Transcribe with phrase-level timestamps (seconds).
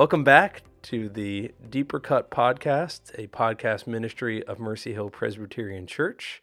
[0.00, 6.42] Welcome back to the Deeper Cut Podcast, a podcast ministry of Mercy Hill Presbyterian Church.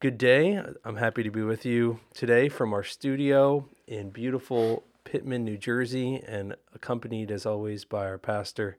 [0.00, 0.58] Good day.
[0.82, 6.24] I'm happy to be with you today from our studio in beautiful Pitman, New Jersey,
[6.26, 8.78] and accompanied as always by our pastor,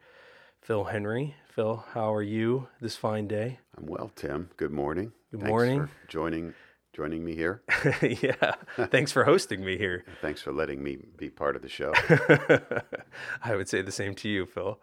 [0.62, 1.36] Phil Henry.
[1.48, 3.60] Phil, how are you this fine day?
[3.78, 4.50] I'm well, Tim.
[4.58, 5.12] Good morning.
[5.30, 5.90] Good Thanks morning.
[6.08, 6.56] joining
[6.96, 7.62] joining me here.
[8.02, 8.54] yeah.
[8.88, 10.06] Thanks for hosting me here.
[10.22, 11.92] Thanks for letting me be part of the show.
[13.44, 14.80] I would say the same to you, Phil.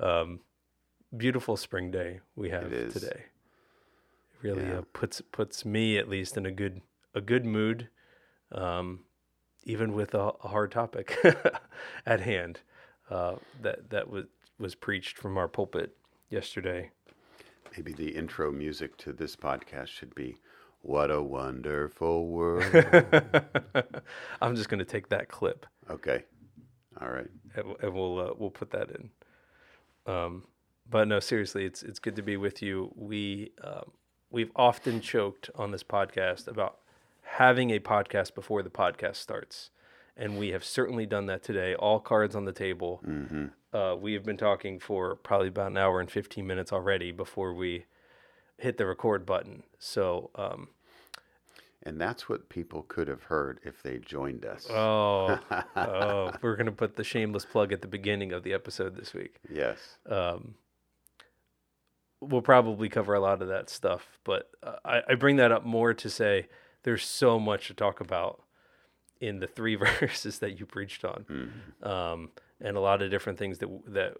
[0.00, 0.40] Um,
[1.16, 3.26] beautiful spring day we have It today.
[3.26, 4.78] It really Yeah.
[4.78, 6.80] uh, puts puts me at least in a good
[7.14, 7.88] a good mood,
[8.50, 9.04] um,
[9.62, 11.16] even with a, a hard topic
[12.04, 12.60] at hand
[13.10, 14.24] uh, that that was
[14.58, 15.96] was preached from our pulpit
[16.30, 16.90] yesterday.
[17.76, 20.36] Maybe the intro music to this podcast should be
[20.84, 22.64] "What a Wonderful World."
[24.42, 26.24] I'm just going to take that clip okay.
[27.00, 27.28] All right.
[27.56, 29.10] and, and we'll uh, we'll put that in.
[30.06, 30.44] Um,
[30.88, 32.92] but no, seriously, it's it's good to be with you.
[32.94, 33.92] We um,
[34.30, 36.78] we've often choked on this podcast about
[37.22, 39.70] having a podcast before the podcast starts,
[40.16, 41.74] and we have certainly done that today.
[41.74, 43.02] All cards on the table.
[43.06, 43.46] Mm-hmm.
[43.76, 47.54] Uh, we have been talking for probably about an hour and fifteen minutes already before
[47.54, 47.86] we
[48.58, 49.62] hit the record button.
[49.78, 50.68] So, um,
[51.82, 54.66] And that's what people could have heard if they joined us.
[54.70, 55.38] oh,
[55.76, 59.36] oh, we're gonna put the shameless plug at the beginning of the episode this week.
[59.50, 59.98] yes.
[60.08, 60.54] um,
[62.20, 64.18] we'll probably cover a lot of that stuff.
[64.24, 66.48] But uh, I, I bring that up more to say
[66.82, 68.42] there's so much to talk about
[69.20, 71.86] in the three verses that you preached on, Mhm.
[71.86, 74.16] um, and a lot of different things that that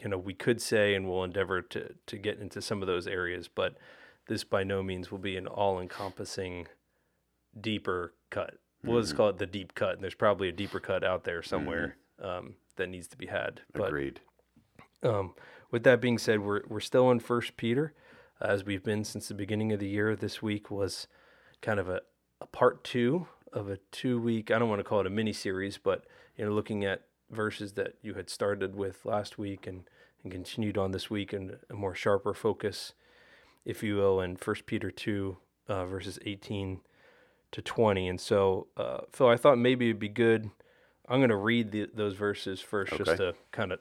[0.00, 3.06] you know we could say, and we'll endeavor to to get into some of those
[3.06, 3.48] areas.
[3.48, 3.76] But
[4.28, 6.68] this by no means will be an all-encompassing,
[7.60, 8.58] deeper cut.
[8.82, 11.42] We'll just call it the deep cut, and there's probably a deeper cut out there
[11.42, 13.62] somewhere um, that needs to be had.
[13.72, 14.20] But Agreed.
[15.02, 15.34] um,
[15.70, 17.94] with that being said, we're we're still in First Peter,
[18.40, 20.14] as we've been since the beginning of the year.
[20.14, 21.06] This week was
[21.62, 22.02] kind of a,
[22.40, 24.50] a part two of a two week.
[24.50, 26.04] I don't want to call it a mini series, but
[26.36, 27.02] you know, looking at
[27.34, 29.84] verses that you had started with last week and
[30.22, 32.94] and continued on this week, and a more sharper focus,
[33.66, 35.36] if you will, in First Peter two
[35.68, 36.80] uh, verses eighteen
[37.50, 38.08] to twenty.
[38.08, 40.50] And so, uh, Phil, I thought maybe it'd be good.
[41.06, 43.80] I'm going to read the, those verses first, just to kind of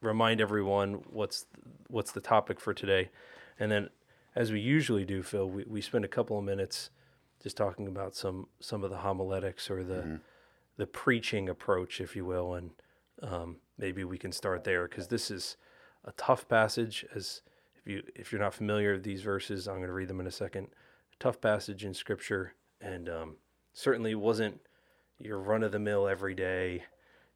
[0.00, 1.46] remind everyone what's
[1.88, 3.10] what's the topic for today,
[3.58, 3.88] and then
[4.36, 6.90] as we usually do, Phil, we, we spend a couple of minutes
[7.42, 10.20] just talking about some some of the homiletics or the
[10.80, 12.70] the preaching approach, if you will, and
[13.22, 15.58] um, maybe we can start there because this is
[16.06, 17.04] a tough passage.
[17.14, 17.42] As
[17.76, 20.26] if you if you're not familiar with these verses, I'm going to read them in
[20.26, 20.68] a second.
[21.18, 23.36] tough passage in Scripture, and um,
[23.74, 24.58] certainly wasn't
[25.18, 26.84] your run of the mill everyday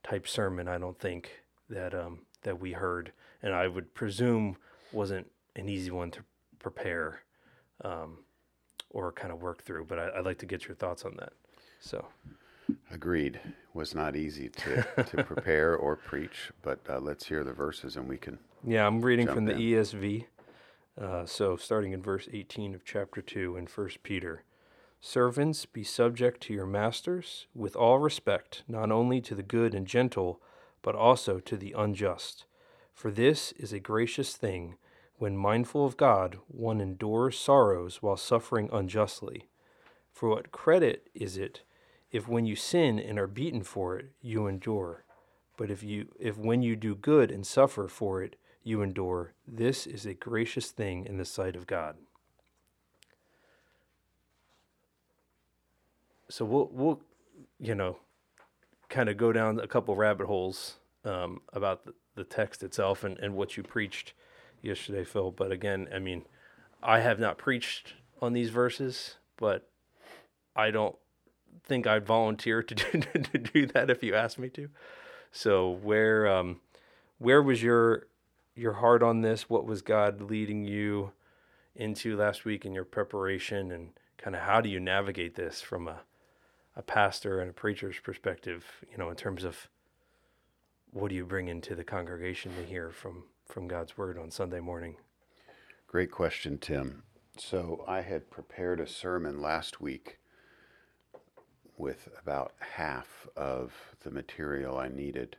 [0.02, 0.66] type sermon.
[0.66, 3.12] I don't think that um, that we heard,
[3.42, 4.56] and I would presume
[4.90, 6.20] wasn't an easy one to
[6.60, 7.20] prepare
[7.84, 8.20] um,
[8.88, 9.84] or kind of work through.
[9.84, 11.34] But I, I'd like to get your thoughts on that.
[11.78, 12.06] So
[12.90, 13.40] Agreed.
[13.72, 18.08] Was not easy to, to prepare or preach, but uh, let's hear the verses and
[18.08, 18.38] we can.
[18.64, 20.26] yeah, I'm reading from the ESV.
[21.00, 24.44] Uh, so starting in verse 18 of chapter 2 in 1 Peter.
[25.00, 29.86] Servants, be subject to your masters with all respect, not only to the good and
[29.86, 30.40] gentle,
[30.80, 32.46] but also to the unjust.
[32.94, 34.76] For this is a gracious thing.
[35.16, 39.48] When mindful of God, one endures sorrows while suffering unjustly.
[40.12, 41.62] For what credit is it
[42.14, 45.04] if when you sin and are beaten for it, you endure?
[45.56, 49.84] But if you if when you do good and suffer for it, you endure, this
[49.84, 51.96] is a gracious thing in the sight of God.
[56.30, 57.00] So we'll we'll
[57.58, 57.96] you know
[58.88, 63.18] kind of go down a couple rabbit holes um, about the, the text itself and,
[63.18, 64.12] and what you preached
[64.62, 65.32] yesterday, Phil.
[65.32, 66.22] But again, I mean,
[66.80, 69.68] I have not preached on these verses, but
[70.54, 70.94] I don't
[71.62, 74.68] think I'd volunteer to do, to do that if you asked me to.
[75.32, 76.60] So where um,
[77.18, 78.06] where was your
[78.54, 79.48] your heart on this?
[79.48, 81.12] What was God leading you
[81.74, 85.88] into last week in your preparation, and kind of how do you navigate this from
[85.88, 86.00] a
[86.76, 88.64] a pastor and a preacher's perspective?
[88.90, 89.68] You know, in terms of
[90.92, 94.60] what do you bring into the congregation to hear from from God's word on Sunday
[94.60, 94.96] morning?
[95.88, 97.02] Great question, Tim.
[97.36, 100.18] So I had prepared a sermon last week
[101.76, 103.72] with about half of
[104.02, 105.36] the material I needed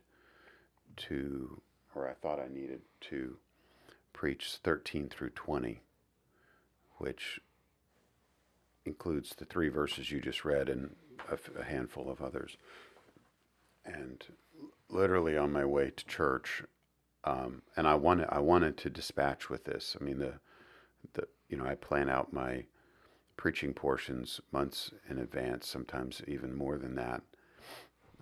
[0.96, 1.60] to,
[1.94, 3.36] or I thought I needed to
[4.12, 5.80] preach 13 through 20,
[6.98, 7.40] which
[8.84, 10.94] includes the three verses you just read and
[11.58, 12.56] a, handful of others.
[13.84, 14.24] And
[14.88, 16.62] literally on my way to church,
[17.24, 19.96] um, and I wanted I wanted to dispatch with this.
[20.00, 20.34] I mean the
[21.14, 22.64] the you know I plan out my
[23.36, 27.22] preaching portions months in advance, sometimes even more than that,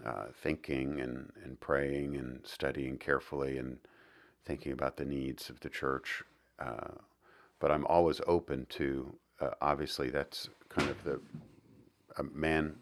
[0.04, 3.78] uh, thinking and, and praying and studying carefully and
[4.44, 6.22] thinking about the needs of the church.
[6.58, 6.92] Uh,
[7.60, 11.20] but I'm always open to, uh, obviously, that's kind of the
[12.32, 12.76] man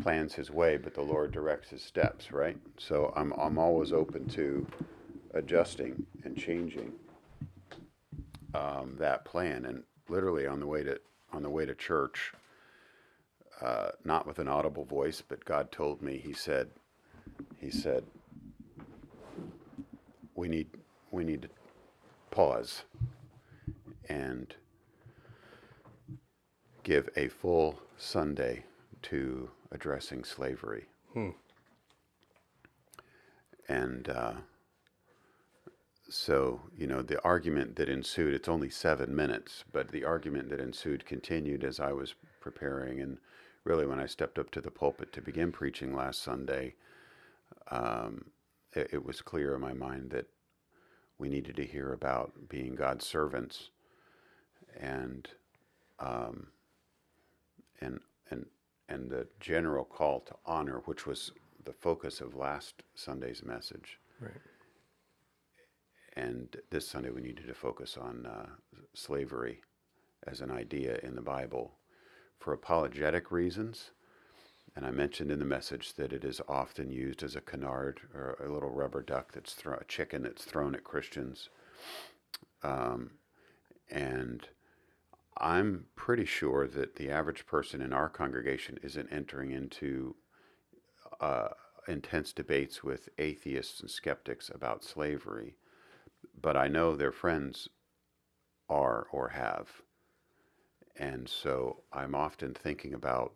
[0.00, 2.58] plans his way, but the Lord directs his steps, right?
[2.78, 4.66] So I'm, I'm always open to
[5.34, 6.92] adjusting and changing
[8.54, 9.64] um, that plan.
[9.66, 10.98] And literally on the way to
[11.36, 12.32] on the way to church,
[13.60, 16.16] uh, not with an audible voice, but God told me.
[16.16, 16.70] He said,
[17.60, 18.04] He said,
[20.34, 20.68] we need
[21.10, 21.48] we need to
[22.30, 22.84] pause
[24.08, 24.54] and
[26.82, 28.64] give a full Sunday
[29.02, 30.86] to addressing slavery.
[31.12, 31.30] Hmm.
[33.68, 34.32] And uh,
[36.08, 40.60] so, you know, the argument that ensued, it's only seven minutes, but the argument that
[40.60, 43.00] ensued continued as I was preparing.
[43.00, 43.18] And
[43.64, 46.74] really, when I stepped up to the pulpit to begin preaching last Sunday,
[47.70, 48.26] um,
[48.72, 50.26] it, it was clear in my mind that
[51.18, 53.70] we needed to hear about being God's servants
[54.78, 55.28] and
[55.98, 56.48] um,
[57.80, 58.00] and
[58.30, 58.46] and
[58.88, 61.32] and the general call to honor, which was
[61.64, 63.98] the focus of last Sunday's message.
[64.20, 64.32] Right
[66.16, 68.46] and this Sunday we needed to focus on uh,
[68.94, 69.60] slavery
[70.26, 71.74] as an idea in the Bible
[72.38, 73.90] for apologetic reasons.
[74.74, 78.36] And I mentioned in the message that it is often used as a canard or
[78.44, 81.50] a little rubber duck that's thrown, a chicken that's thrown at Christians.
[82.62, 83.12] Um,
[83.90, 84.48] and
[85.38, 90.16] I'm pretty sure that the average person in our congregation isn't entering into
[91.20, 91.48] uh,
[91.88, 95.56] intense debates with atheists and skeptics about slavery
[96.40, 97.68] but I know their friends
[98.68, 99.68] are or have.
[100.96, 103.34] And so I'm often thinking about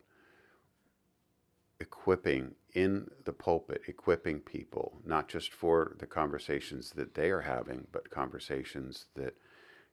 [1.78, 7.86] equipping in the pulpit, equipping people, not just for the conversations that they are having,
[7.92, 9.34] but conversations that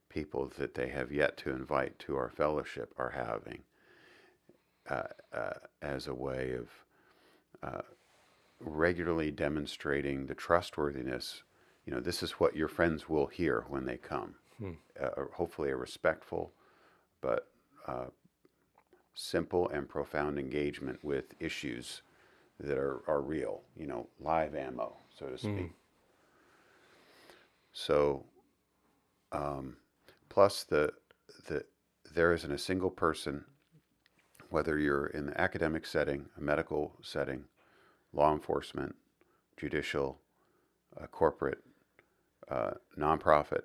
[0.08, 3.62] people that they have yet to invite to our fellowship are having
[4.88, 5.02] uh,
[5.32, 6.68] uh, as a way of
[7.62, 7.82] uh,
[8.60, 11.42] regularly demonstrating the trustworthiness
[11.88, 14.34] you know, this is what your friends will hear when they come.
[14.58, 14.72] Hmm.
[15.02, 16.52] Uh, hopefully, a respectful
[17.22, 17.48] but
[17.86, 18.08] uh,
[19.14, 22.02] simple and profound engagement with issues
[22.60, 25.50] that are, are real, you know, live ammo, so to speak.
[25.52, 25.66] Hmm.
[27.72, 28.26] So,
[29.32, 29.78] um,
[30.28, 30.92] plus the,
[31.46, 31.64] the,
[32.12, 33.46] there isn't a single person,
[34.50, 37.44] whether you're in the academic setting, a medical setting,
[38.12, 38.94] law enforcement,
[39.56, 40.20] judicial,
[41.00, 41.62] uh, corporate,
[42.50, 43.62] uh, nonprofit,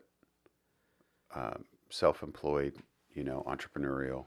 [1.33, 1.55] uh,
[1.89, 2.75] self-employed,
[3.13, 4.25] you know, entrepreneurial.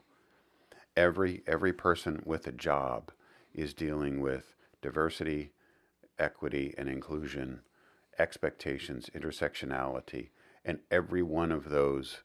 [0.97, 3.13] Every every person with a job
[3.55, 5.53] is dealing with diversity,
[6.19, 7.61] equity, and inclusion,
[8.19, 10.31] expectations, intersectionality,
[10.65, 12.23] and every one of those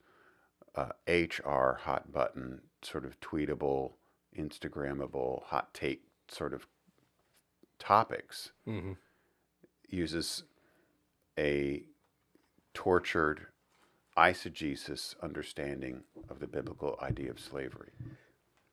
[0.75, 3.93] uh, HR hot button sort of tweetable,
[4.37, 6.65] Instagrammable, hot take sort of
[7.77, 8.93] topics mm-hmm.
[9.89, 10.43] uses
[11.37, 11.83] a
[12.73, 13.47] tortured
[14.17, 17.91] eisegesis understanding of the biblical idea of slavery.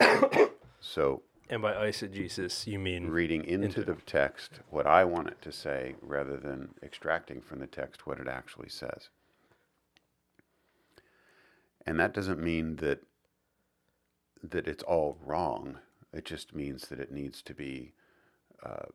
[0.81, 5.41] so, and by eisegesis, you mean reading into, into, the text what I want it
[5.43, 9.09] to say rather than extracting from the text what it actually says.
[11.87, 13.01] And that doesn't mean that
[14.43, 15.79] that it's all wrong.
[16.13, 17.93] It just means that it needs to be
[18.63, 18.87] uh,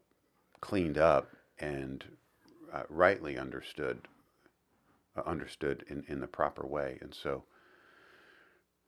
[0.61, 2.03] cleaned up and
[2.71, 4.07] uh, rightly understood
[5.25, 6.97] understood in, in the proper way.
[7.01, 7.43] And so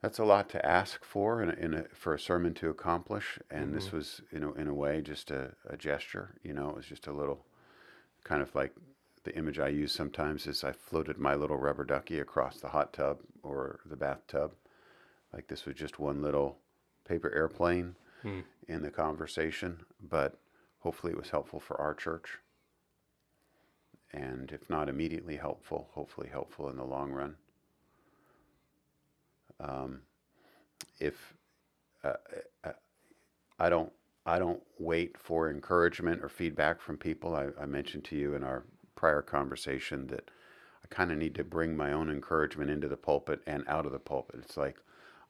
[0.01, 3.39] that's a lot to ask for in a, in a, for a sermon to accomplish.
[3.49, 3.75] And mm-hmm.
[3.75, 6.35] this was, you know, in a way, just a, a gesture.
[6.43, 7.45] You know, it was just a little
[8.23, 8.73] kind of like
[9.23, 12.93] the image I use sometimes is I floated my little rubber ducky across the hot
[12.93, 14.53] tub or the bathtub.
[15.33, 16.57] Like this was just one little
[17.07, 18.41] paper airplane hmm.
[18.67, 20.37] in the conversation, but
[20.79, 22.39] hopefully it was helpful for our church
[24.15, 27.35] and if not immediately helpful, hopefully helpful in the long run.
[29.59, 30.01] Um,
[30.99, 31.35] if
[32.03, 32.13] uh,
[32.63, 32.71] uh,
[33.59, 33.91] I don't,
[34.25, 37.35] I don't wait for encouragement or feedback from people.
[37.35, 38.63] I, I mentioned to you in our
[38.95, 40.31] prior conversation that
[40.83, 43.91] I kind of need to bring my own encouragement into the pulpit and out of
[43.91, 44.39] the pulpit.
[44.43, 44.77] It's like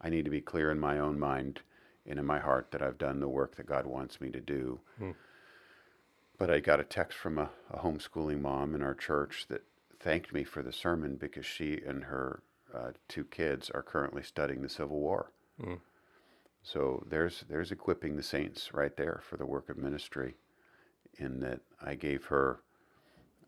[0.02, 1.62] I need to be clear in my own mind
[2.06, 4.80] and in my heart that I've done the work that God wants me to do.
[5.00, 5.12] Hmm
[6.38, 9.64] but I got a text from a, a homeschooling mom in our church that
[10.00, 14.62] thanked me for the sermon because she and her uh, two kids are currently studying
[14.62, 15.32] the Civil War.
[15.62, 15.80] Mm.
[16.62, 20.36] So there's there's equipping the saints right there for the work of ministry.
[21.18, 22.60] In that I gave her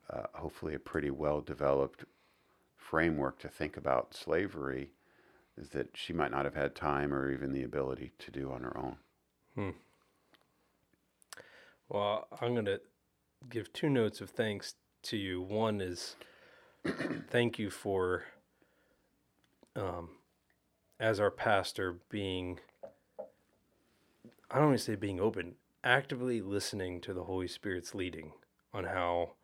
[0.10, 2.06] uh, hopefully a pretty well developed
[2.78, 4.92] framework to think about slavery
[5.74, 8.78] that she might not have had time or even the ability to do on her
[8.78, 8.98] own.
[9.56, 9.70] Hmm.
[11.90, 12.82] Well, I'm going to
[13.50, 15.42] give two notes of thanks to you.
[15.42, 16.18] One is
[17.30, 18.26] thank you for,
[19.76, 20.10] um,
[21.00, 22.60] as our pastor, being,
[24.52, 28.34] I don't want to say being open, actively listening to the Holy Spirit's leading
[28.74, 29.36] on how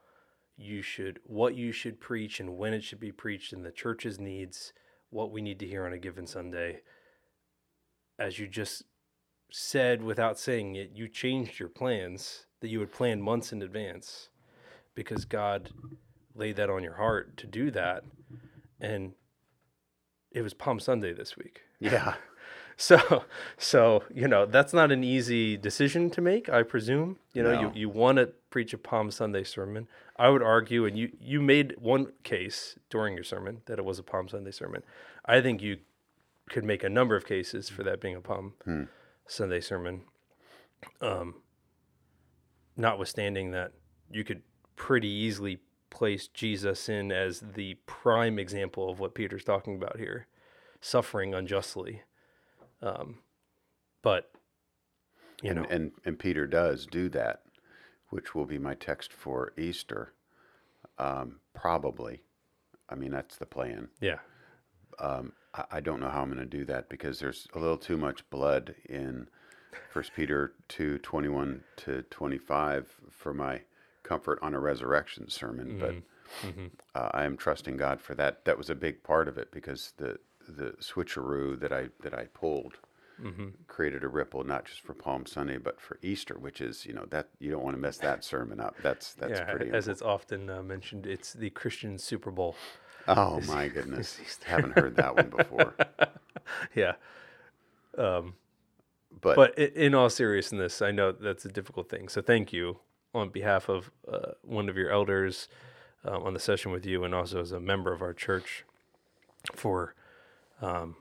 [0.57, 4.19] you should, what you should preach and when it should be preached and the church's
[4.19, 4.73] needs,
[5.11, 6.81] what we need to hear on a given Sunday.
[8.19, 8.83] As you just
[9.55, 14.29] said without saying it, you changed your plans that you had planned months in advance
[14.95, 15.69] because God
[16.33, 18.03] laid that on your heart to do that.
[18.81, 19.13] And
[20.31, 21.61] it was Palm Sunday this week.
[21.79, 22.15] Yeah.
[22.75, 23.23] So,
[23.55, 26.49] so you know that's not an easy decision to make.
[26.49, 27.61] I presume you know No.
[27.61, 29.87] you, you want to preach a Palm Sunday sermon.
[30.17, 33.99] I would argue, and you you made one case during your sermon that it was
[33.99, 34.81] a Palm Sunday sermon.
[35.23, 35.77] I think you
[36.49, 38.83] could make a number of cases for that being a Palm Hmm.
[39.27, 40.03] Sunday sermon.
[41.01, 41.35] Um,
[42.75, 43.71] notwithstanding that,
[44.11, 44.41] you could
[44.75, 50.27] pretty easily place Jesus in as the prime example of what Peter's talking about here,
[50.81, 52.01] suffering unjustly.
[52.81, 53.19] Um,
[54.01, 54.31] but
[55.41, 57.43] you and, know, and and Peter does do that,
[58.09, 60.13] which will be my text for Easter.
[60.97, 62.23] Um, probably,
[62.89, 63.87] I mean that's the plan.
[64.01, 64.19] yeah,
[64.99, 65.33] Um,
[65.71, 68.27] I, don't know how I'm going to do that because there's a little too much
[68.29, 69.27] blood in
[69.89, 73.61] First Peter two twenty one to twenty five for my
[74.01, 75.75] comfort on a resurrection sermon.
[75.79, 75.95] But
[76.43, 76.71] Mhm.
[76.95, 78.45] uh, I am trusting God for that.
[78.45, 82.25] That was a big part of it because the the switcheroo that I that I
[82.25, 82.77] pulled
[83.21, 86.93] hmm created a ripple not just for Palm Sunday but for Easter, which is you
[86.93, 88.75] know that you don't want to mess that sermon up.
[88.81, 89.45] That's that's yeah.
[89.45, 89.69] pretty.
[89.71, 92.55] As it's often uh, mentioned, it's the Christian Super Bowl.
[93.07, 95.73] Oh my goodness, haven't heard that one before.
[96.75, 96.93] yeah.
[97.97, 98.35] Um,
[99.21, 102.09] But, but in all seriousness, I know that's a difficult thing.
[102.09, 102.79] So thank you
[103.13, 105.47] on behalf of uh, one of your elders
[106.05, 108.65] uh, on the session with you, and also as a member of our church,
[109.55, 109.93] for
[110.61, 110.95] um,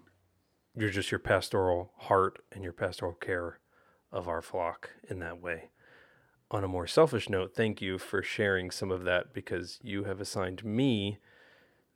[0.76, 3.58] you're just your pastoral heart and your pastoral care
[4.12, 5.70] of our flock in that way.
[6.50, 10.20] On a more selfish note, thank you for sharing some of that because you have
[10.20, 11.18] assigned me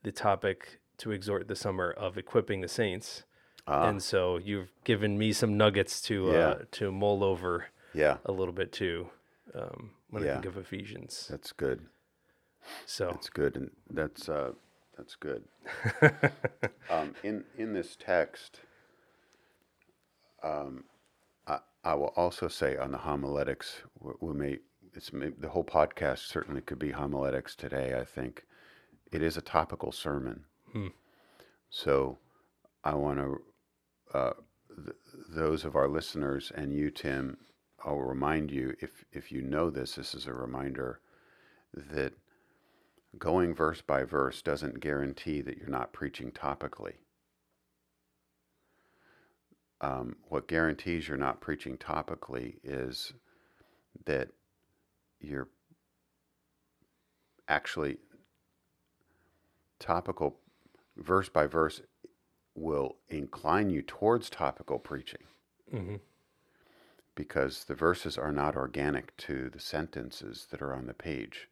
[0.06, 3.24] the topic to exhort the summer of equipping the saints
[3.66, 6.48] ah, and so you've given me some nuggets to Yeah.
[6.48, 9.08] uh, to mull over yeah, a little bit too
[9.52, 11.26] um, when I think of Ephesians.
[11.28, 11.86] that's good.
[12.84, 14.52] So That's good, and that's uh,
[14.96, 15.42] that's good.
[16.90, 18.60] um, in in this text,
[20.42, 20.84] um,
[21.46, 24.58] I, I will also say on the homiletics, we, we may
[24.94, 27.98] it's may, the whole podcast certainly could be homiletics today.
[27.98, 28.44] I think
[29.12, 30.88] it is a topical sermon, Hmm.
[31.70, 32.18] so
[32.84, 33.42] I want to
[34.16, 34.32] uh,
[34.74, 34.96] th-
[35.28, 37.38] those of our listeners and you, Tim.
[37.84, 41.00] I'll remind you if if you know this, this is a reminder
[41.74, 42.14] that
[43.18, 46.94] going verse by verse doesn't guarantee that you're not preaching topically.
[49.80, 53.12] Um, what guarantees you're not preaching topically is
[54.06, 54.28] that
[55.20, 55.48] you're
[57.48, 57.98] actually
[59.78, 60.38] topical,
[60.96, 61.82] verse by verse,
[62.54, 65.22] will incline you towards topical preaching
[65.72, 66.00] mhm.
[67.14, 71.48] because the verses are not organic to the sentences that are on the page.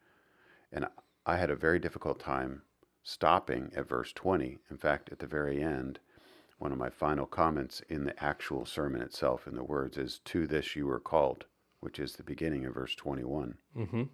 [0.73, 0.87] And
[1.27, 2.63] I had a very difficult time
[3.03, 4.59] stopping at verse 20.
[4.71, 6.01] In fact, at the very end,
[6.59, 10.47] one of my final comments in the actual sermon itself, in the words, is To
[10.47, 11.45] this you were called,
[11.81, 13.59] which is the beginning of verse 21.
[13.77, 14.09] Mhm.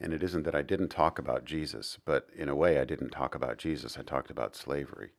[0.00, 3.10] And it isn't that I didn't talk about Jesus, but in a way, I didn't
[3.10, 3.96] talk about Jesus.
[3.96, 5.12] I talked about slavery.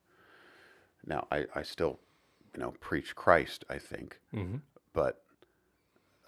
[1.05, 1.99] Now, I, I still,
[2.53, 4.61] you know, preach Christ, I think, Mhm.
[4.93, 5.23] but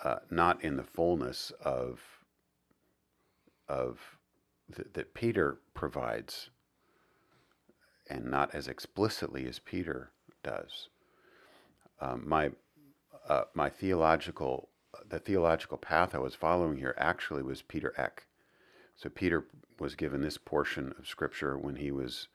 [0.04, 2.02] uh, not in the fullness of
[3.68, 4.18] of
[4.74, 6.50] th- that Peter provides,
[8.10, 10.12] and not as explicitly as Peter
[10.44, 10.90] does.
[12.00, 12.52] Um, my
[13.28, 14.70] uh, my theological
[15.10, 18.27] the theological path I was following here actually was Peter Eck.
[18.98, 19.46] So Peter
[19.80, 22.28] was given this portion of Scripture when he was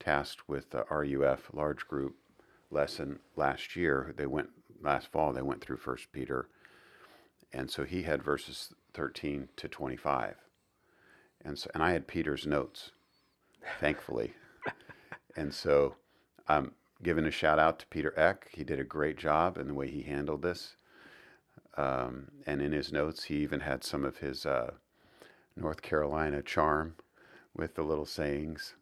[0.00, 2.16] tasked with the RUF large group
[2.70, 4.14] lesson last year.
[4.16, 4.48] They went
[4.80, 5.34] last fall.
[5.34, 6.48] They went through First Peter,
[7.52, 10.36] and so he had verses 13 to 25.
[11.44, 12.92] And so, and I had Peter's notes,
[13.78, 14.32] thankfully.
[15.36, 15.96] and so
[16.48, 18.48] I'm giving a shout out to Peter Eck.
[18.52, 20.76] He did a great job in the way he handled this.
[21.76, 24.72] Um, and in his notes, he even had some of his uh,
[25.56, 26.96] North Carolina charm
[27.54, 28.74] with the little sayings.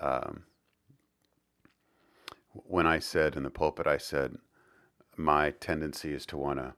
[0.00, 0.44] Um,
[2.52, 4.36] when I said in the pulpit, I said,
[5.16, 6.74] my tendency is to want to,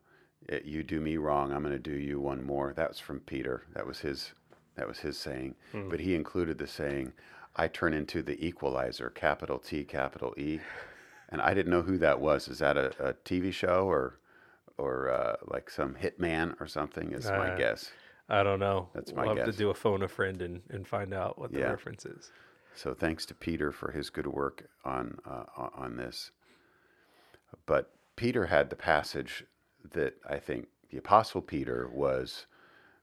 [0.65, 2.73] you do me wrong, I'm going to do you one more.
[2.73, 3.65] That was from Peter.
[3.75, 4.33] That was his,
[4.77, 5.57] that was his saying.
[5.75, 5.91] Mm.
[5.91, 7.13] But he included the saying,
[7.57, 10.61] I turn into the equalizer, capital T, capital E.
[11.31, 12.49] And I didn't know who that was.
[12.49, 14.19] Is that a, a TV show or,
[14.79, 17.13] or uh, like some hitman or something?
[17.13, 17.91] Is uh, my guess.
[18.29, 18.89] I don't know.
[18.95, 19.47] That's my we'll guess.
[19.47, 21.71] have to do a phone a friend and, and find out what the yeah.
[21.71, 22.33] reference is.
[22.75, 26.33] So thanks to Peter for his good work on uh, on this.
[27.65, 29.45] But Peter had the passage
[29.93, 32.47] that I think the Apostle Peter was.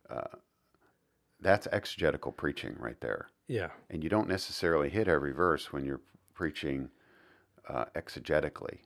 [0.09, 0.37] Uh,
[1.39, 3.27] that's exegetical preaching right there.
[3.47, 3.69] Yeah.
[3.89, 6.01] And you don't necessarily hit every verse when you're
[6.33, 6.89] preaching
[7.67, 8.79] uh, exegetically,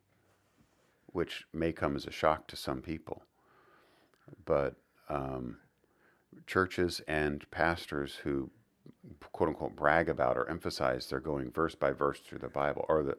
[1.07, 3.23] which may come as a shock to some people.
[4.45, 4.75] But
[5.09, 5.57] um,
[6.45, 8.49] churches and pastors who
[9.31, 13.03] quote unquote brag about or emphasize they're going verse by verse through the Bible, or
[13.03, 13.15] the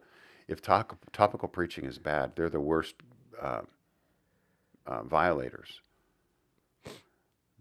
[0.47, 2.95] if to- topical preaching is bad, they're the worst
[3.41, 3.63] uh,
[4.87, 5.81] uh, violators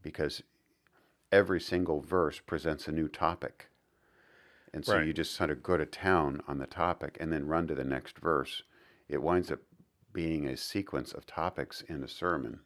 [0.02, 0.42] because
[1.32, 3.70] every single verse presents a new topic.
[4.74, 5.06] And so right.
[5.06, 7.84] you just sort of go to town on the topic and then run to the
[7.84, 8.64] next verse.
[9.10, 9.60] It winds up
[10.14, 12.62] being a sequence of topics in a sermon,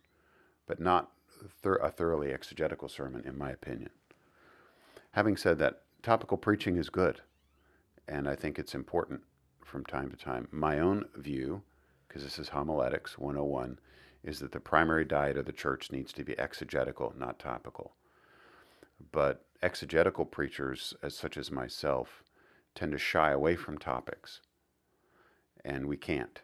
[0.68, 1.12] but not
[1.50, 3.92] thir- a thoroughly exegetical sermon, in my opinion.
[5.12, 7.22] Having said that, topical preaching is good,
[8.08, 9.22] and I think it's important
[9.64, 10.48] from time to time.
[10.52, 11.64] My own view,
[12.08, 13.80] because this is Homiletics 101,
[14.24, 17.94] is that the primary diet of the church needs to be exegetical, not topical.
[19.12, 22.24] But exegetical preachers, as such as myself,
[22.76, 24.42] tend to shy away from topics,
[25.64, 26.42] and we can't.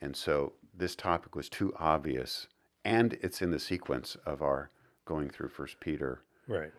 [0.00, 2.48] And so this topic was too obvious,
[2.84, 4.70] and it's in the sequence of our
[5.04, 6.22] going through First Peter.
[6.46, 6.72] Right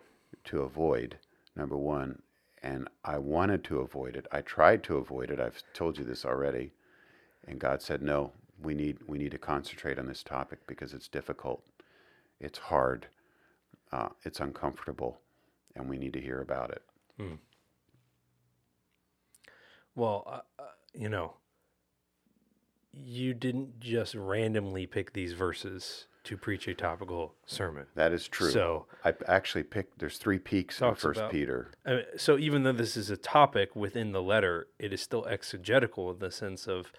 [0.44, 1.18] to avoid,
[1.56, 2.22] number one,
[2.62, 4.26] and I wanted to avoid it.
[4.32, 5.40] I tried to avoid it.
[5.40, 6.72] I've told you this already.
[7.46, 11.08] And God said, "No, we need we need to concentrate on this topic because it's
[11.08, 11.64] difficult,
[12.40, 13.08] it's hard,
[13.90, 15.20] uh, it's uncomfortable,
[15.74, 16.82] and we need to hear about it."
[17.16, 17.34] Hmm.
[19.94, 21.34] Well, uh, uh you know,
[22.92, 27.86] you didn't just randomly pick these verses to preach a topical sermon.
[27.94, 28.50] That is true.
[28.50, 29.98] So I actually picked.
[29.98, 31.72] There's three peaks in First about, Peter.
[31.84, 35.26] I mean, so even though this is a topic within the letter, it is still
[35.26, 36.92] exegetical in the sense of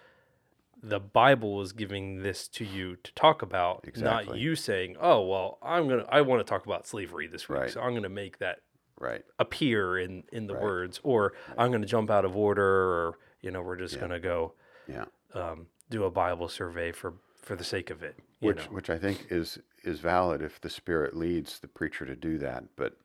[0.82, 4.34] the Bible is giving this to you to talk about, exactly.
[4.34, 7.60] not you saying, "Oh, well, I'm gonna I want to talk about slavery this week,
[7.60, 7.72] right.
[7.72, 8.60] so I'm gonna make that
[9.00, 10.64] right appear in in the right.
[10.64, 11.56] words, or right.
[11.58, 14.02] I'm gonna jump out of order, or you know, we're just yeah.
[14.02, 14.54] gonna go,
[14.90, 18.16] yeah, um, do a Bible survey for for the sake of it.
[18.40, 18.72] which know.
[18.72, 22.64] which I think is is valid if the Spirit leads the preacher to do that.
[22.76, 22.98] But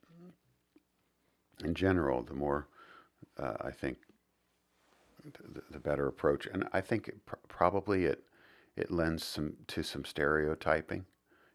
[1.64, 2.68] in general, the more
[3.38, 3.98] uh, I think,
[5.24, 6.46] the, the, better approach.
[6.46, 8.24] And I think it pr- probably it
[8.76, 11.04] it lends some to some stereotyping.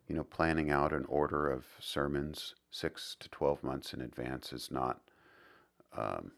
[0.07, 4.69] You know, planning out an order of sermons six to twelve months in advance is
[4.69, 4.99] not.
[5.97, 6.31] Um,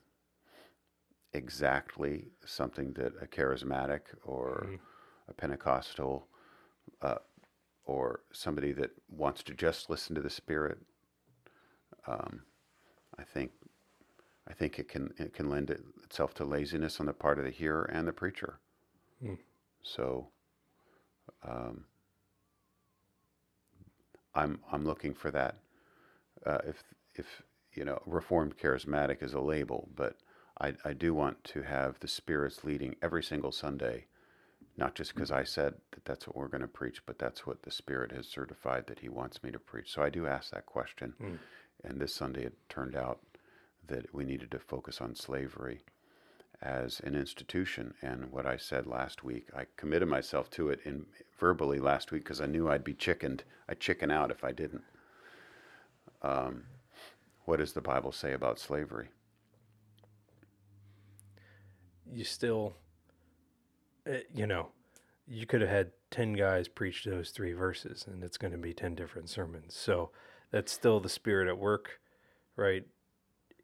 [1.33, 4.79] exactly something that a charismatic or mm.
[5.27, 6.27] a Pentecostal
[7.01, 7.15] uh,
[7.85, 10.77] or somebody that wants to just listen to the Spirit,
[12.07, 12.41] um,
[13.17, 13.51] I think
[14.47, 15.69] I think it can it can lend
[16.03, 18.59] itself to laziness on the part of the hearer and the preacher.
[19.21, 19.35] Hmm.
[19.81, 20.27] So,
[21.43, 21.85] um,
[24.33, 25.55] I'm I'm looking for that.
[26.45, 26.83] Uh, if
[27.15, 30.17] if you know, reformed charismatic is a label, but
[30.59, 34.05] I I do want to have the Spirit's leading every single Sunday
[34.77, 37.63] not just because I said that that's what we're going to preach, but that's what
[37.63, 39.93] the Spirit has certified that He wants me to preach.
[39.93, 41.13] So I do ask that question.
[41.21, 41.37] Mm.
[41.83, 43.19] And this Sunday it turned out
[43.87, 45.81] that we needed to focus on slavery
[46.61, 47.93] as an institution.
[48.01, 51.05] And what I said last week, I committed myself to it in
[51.39, 53.43] verbally last week because I knew I'd be chickened.
[53.69, 54.83] I'd chicken out if I didn't.
[56.21, 56.63] Um,
[57.45, 59.09] what does the Bible say about slavery?
[62.11, 62.75] You still
[64.05, 64.69] eh, you know,
[65.27, 68.73] you could have had 10 guys preach those three verses and it's going to be
[68.73, 69.75] 10 different sermons.
[69.75, 70.11] So
[70.51, 71.99] that's still the spirit at work,
[72.55, 72.85] right?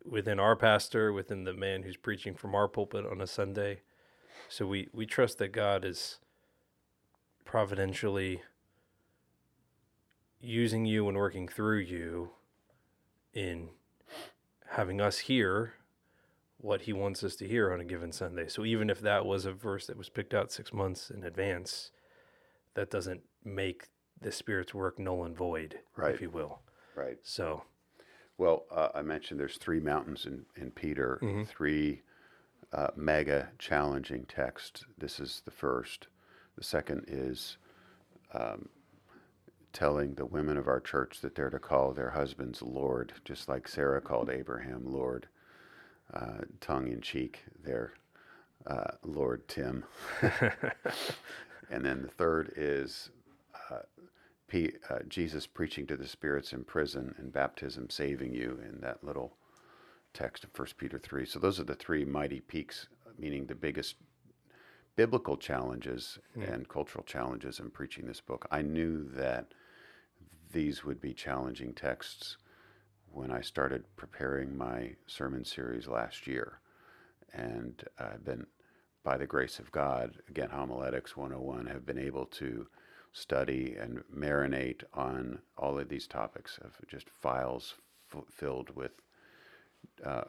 [0.04, 3.82] Within our pastor, within the man who's preaching from our pulpit on a Sunday.
[4.50, 6.20] So we, we trust that God is
[7.46, 8.42] providentially
[10.40, 12.32] using you and working through you
[13.34, 13.70] in
[14.72, 15.74] having us hear
[16.62, 18.48] what he wants us to hear on a given Sunday.
[18.48, 21.92] So even if that was a verse that was picked out six months in advance,
[22.76, 23.90] that doesn't make
[24.22, 26.14] the Spirit's work null and void, Right.
[26.14, 26.60] if you will.
[26.96, 27.18] Right.
[27.24, 27.64] So,
[28.38, 31.44] Well, uh, I mentioned there's three mountains in, in Peter, Mm-hmm.
[31.46, 32.02] three
[32.72, 34.86] uh, mega challenging texts.
[34.98, 36.08] This is the first.
[36.58, 37.58] The second is
[38.34, 38.70] um,
[39.74, 43.68] telling the women of our church that they're to call their husbands Lord, just like
[43.68, 45.28] Sarah called Abraham Lord,
[46.14, 47.94] uh, tongue in cheek there,
[48.68, 49.84] uh, Lord Tim.
[51.70, 53.10] and then the third is
[53.70, 53.80] uh,
[54.48, 59.04] P, uh, Jesus preaching to the spirits in prison and baptism saving you in that
[59.04, 59.38] little
[60.14, 61.26] text of 1 Peter 3.
[61.26, 63.96] So those are the three mighty peaks, meaning the biggest
[64.96, 68.46] biblical challenges and cultural challenges in preaching this book.
[68.52, 69.54] I knew that
[70.52, 72.38] these would be challenging texts
[73.14, 76.60] when I started preparing my sermon series last year.
[77.34, 78.48] And I've been,
[79.04, 82.68] by the grace of God, again, Homiletics 101, have been able to
[83.14, 87.76] study and marinate on all of these topics of just files
[88.14, 88.92] f- filled with
[90.06, 90.24] uh,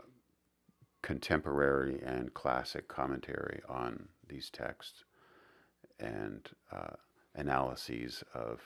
[1.03, 5.05] contemporary and classic commentary on these texts
[6.01, 6.95] and uh,
[7.35, 8.61] analyses of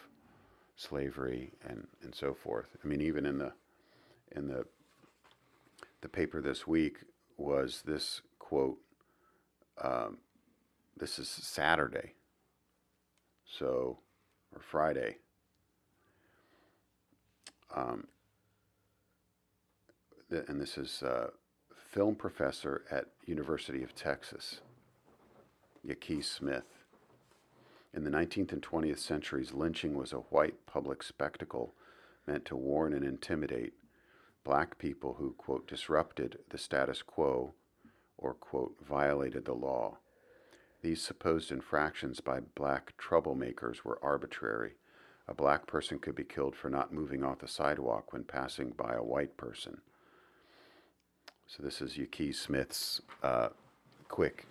[0.76, 2.76] slavery and, and so forth.
[2.82, 3.52] I mean, even in the
[4.34, 4.66] in the
[6.02, 6.98] the paper this week
[7.36, 8.78] was this quote.
[9.82, 10.18] Um,
[10.96, 12.14] this is Saturday,
[13.44, 13.98] so
[14.54, 15.18] or Friday.
[17.74, 18.06] Um,
[20.30, 21.30] and this is uh,
[21.90, 24.60] film professor at University of Texas,
[25.86, 26.64] Yaki Smith.
[27.94, 31.74] In the 19th and 20th centuries, lynching was a white public spectacle
[32.26, 33.72] meant to warn and intimidate
[34.46, 37.52] black people who, quote, disrupted the status quo
[38.16, 39.98] or, quote, violated the law.
[40.82, 44.74] These supposed infractions by black troublemakers were arbitrary.
[45.26, 48.94] A black person could be killed for not moving off the sidewalk when passing by
[48.94, 49.78] a white person.
[51.48, 53.48] So, this is Yaki Smith's uh,
[54.06, 54.46] quick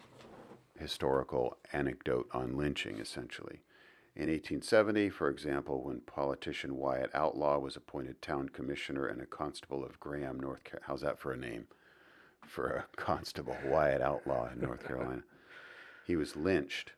[0.77, 3.61] historical anecdote on lynching, essentially.
[4.15, 9.83] In 1870, for example, when politician Wyatt Outlaw was appointed town commissioner and a constable
[9.83, 10.85] of Graham, North Carolina.
[10.87, 11.67] How's that for a name?
[12.47, 15.23] For a constable, Wyatt Outlaw in North Carolina.
[16.07, 16.93] He was lynched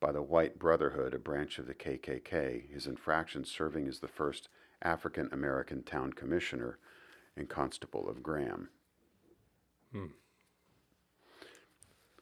[0.00, 4.48] by the White Brotherhood, a branch of the KKK, his infraction serving as the first
[4.80, 6.78] African American town commissioner
[7.36, 8.70] and constable of Graham.
[9.92, 10.06] Hmm.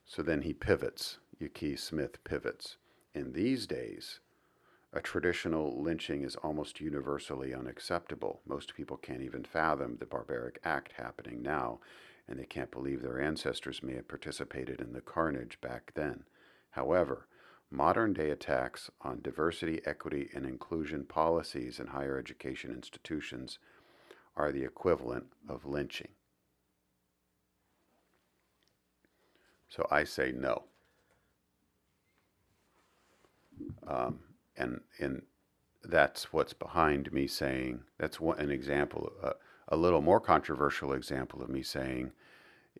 [0.04, 1.18] So then he pivots.
[1.40, 2.76] Yaki Smith pivots.
[3.14, 4.20] In these days,
[4.92, 8.40] a traditional lynching is almost universally unacceptable.
[8.46, 11.80] Most people can't even fathom the barbaric act happening now,
[12.28, 16.24] and they can't believe their ancestors may have participated in the carnage back then.
[16.70, 17.26] However,
[17.68, 23.58] modern day attacks on diversity, equity, and inclusion policies in higher education institutions
[24.36, 26.08] are the equivalent of lynching.
[29.68, 30.69] So I say no.
[33.86, 34.20] Um,
[34.56, 35.22] and and
[35.84, 39.32] that's what's behind me saying that's one, an example, uh,
[39.68, 42.12] a little more controversial example of me saying,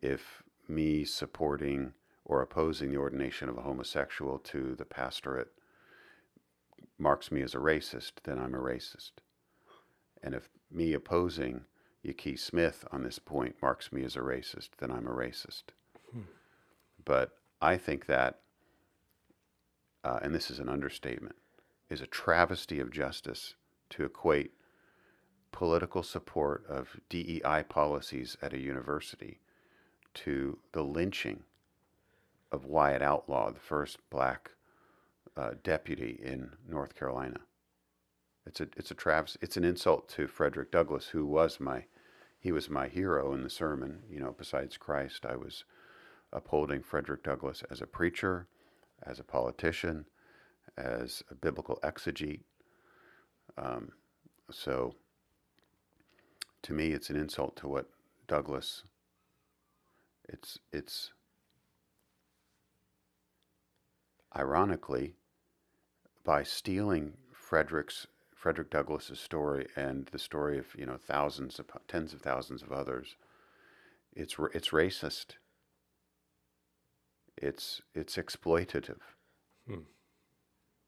[0.01, 1.93] if me supporting
[2.25, 5.49] or opposing the ordination of a homosexual to the pastorate
[6.99, 9.11] marks me as a racist, then I'm a racist.
[10.21, 11.61] And if me opposing
[12.05, 15.63] Yaki Smith on this point marks me as a racist, then I'm a racist.
[17.03, 18.39] But I think that,
[20.03, 21.35] uh, and this is an understatement,
[21.89, 23.55] is a travesty of justice
[23.91, 24.51] to equate
[25.51, 29.39] political support of DEI policies at a university
[30.13, 31.43] to the lynching
[32.51, 34.51] of Wyatt Outlaw, the first black
[35.37, 37.39] uh, deputy in North Carolina.
[38.45, 39.39] It's a it's a travesty.
[39.41, 41.85] It's an insult to Frederick Douglass, who was my
[42.39, 44.03] he was my hero in the sermon.
[44.09, 45.63] You know, besides Christ, I was
[46.33, 48.47] upholding Frederick Douglass as a preacher,
[49.05, 50.05] as a politician,
[50.77, 52.41] as a biblical exegete.
[53.57, 53.91] Um,
[54.49, 54.95] so,
[56.63, 57.87] to me, it's an insult to what
[58.27, 58.83] Douglass.
[60.29, 61.11] It's it's
[64.35, 65.15] ironically
[66.23, 72.13] by stealing Frederick's Frederick Douglass's story and the story of you know thousands of tens
[72.13, 73.15] of thousands of others.
[74.13, 75.35] It's it's racist.
[77.37, 78.99] It's it's exploitative.
[79.67, 79.81] Hmm.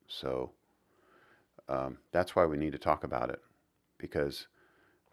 [0.08, 0.52] So,
[1.68, 3.42] um, that's why we need to talk about it
[3.98, 4.48] because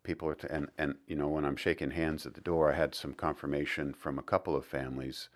[0.03, 2.77] people are, t- and, and, you know, when I'm shaking hands at the door, I
[2.77, 5.29] had some confirmation from a couple of families.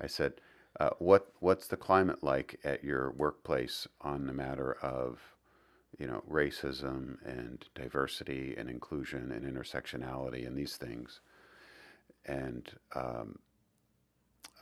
[0.00, 0.34] I said,
[0.80, 5.20] uh, what, what's the climate like at your workplace on the matter of,
[5.98, 11.20] you know, racism and diversity and inclusion and intersectionality and these things?
[12.24, 13.38] And um,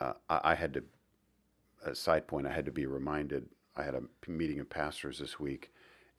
[0.00, 0.84] uh, I, I had to,
[1.84, 3.46] a side point, I had to be reminded.
[3.76, 5.72] I had a meeting of pastors this week.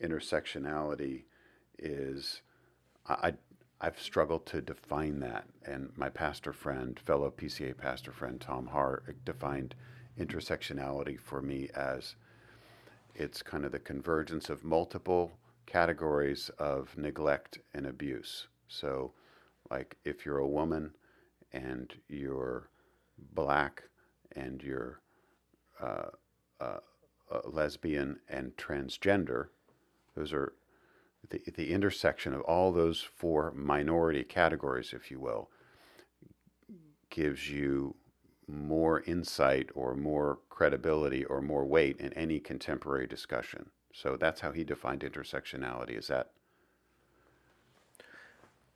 [0.03, 1.23] Intersectionality
[1.79, 2.41] is,
[3.07, 3.33] I, I-
[3.83, 5.45] I've struggled to define that.
[5.65, 9.73] And my pastor friend, fellow PCA pastor friend Tom Hart, defined
[10.19, 12.15] intersectionality for me as
[13.15, 15.31] it's kind of the convergence of multiple
[15.65, 18.47] categories of neglect and abuse.
[18.67, 19.13] So,
[19.69, 20.91] like if you're a woman
[21.53, 22.69] and you're
[23.33, 23.83] black
[24.35, 25.01] and you're
[25.81, 26.09] uh,
[26.59, 26.77] uh,
[27.31, 29.47] uh, lesbian and transgender,
[30.15, 30.53] those are
[31.29, 35.49] the, the intersection of all those four minority categories, if you will,
[37.09, 37.95] gives you
[38.47, 43.69] more insight or more credibility or more weight in any contemporary discussion.
[43.93, 45.97] So that's how he defined intersectionality.
[45.97, 46.31] Is that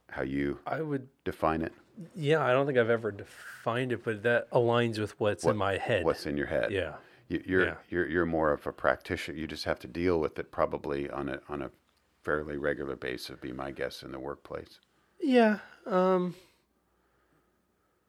[0.09, 1.73] how you I would, define it?
[2.15, 5.57] Yeah, I don't think I've ever defined it, but that aligns with what's What- in
[5.57, 6.03] my head.
[6.05, 6.71] What's in your head?
[6.71, 6.95] yeah.
[7.27, 7.75] You, you're, Yeah.
[7.89, 9.35] you're you're more of a practitioner.
[9.37, 11.71] You just have to deal with it probably on a on a
[12.21, 13.29] fairly regular basis.
[13.29, 14.79] Would be my guess in the workplace.
[15.19, 15.59] Yeah.
[15.87, 16.35] Um,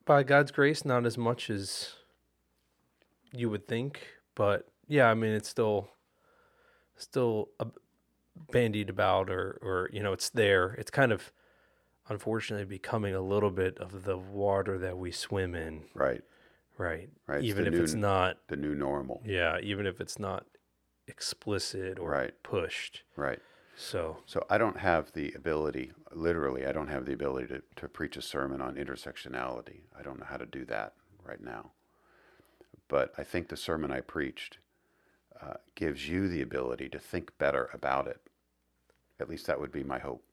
[0.05, 1.95] by God's grace, not as much as
[3.33, 5.89] you would think, but yeah, I mean, it's still,
[6.97, 7.49] still
[8.53, 10.75] bandied about, or or you know, it's there.
[10.75, 11.33] It's kind of,
[12.09, 16.23] unfortunately, becoming a little bit of the water that we swim in, Right.
[16.79, 17.11] right?
[17.27, 19.23] Right, Even if it's not, The new normal.
[19.25, 20.47] yeah, even if it's not
[21.07, 22.43] explicit or Right.
[22.43, 23.03] pushed.
[23.17, 23.41] Right.
[23.77, 27.89] So So I don't have the ability, literally, I don't have the ability to, to
[27.89, 29.83] preach a sermon on intersectionality.
[29.97, 31.73] I don't know how to do that right now.
[32.89, 34.59] But I think the sermon I preached
[35.41, 38.21] uh, gives you the ability to think better about it.
[39.21, 40.25] At least that would be my hope.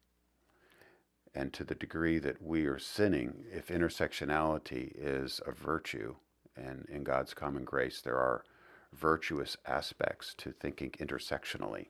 [1.35, 6.15] And to the degree that we are sinning, if intersectionality is a virtue,
[6.55, 8.43] and in God's common grace, there are
[8.93, 11.87] virtuous aspects to thinking intersectionally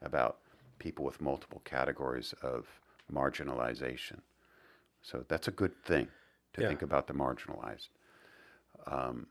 [0.00, 0.38] about
[0.78, 2.80] people with multiple categories of
[3.12, 4.20] marginalization.
[5.02, 6.08] So that's a good thing
[6.52, 6.68] to Yeah.
[6.68, 7.88] think about the marginalized.
[8.86, 9.26] Um,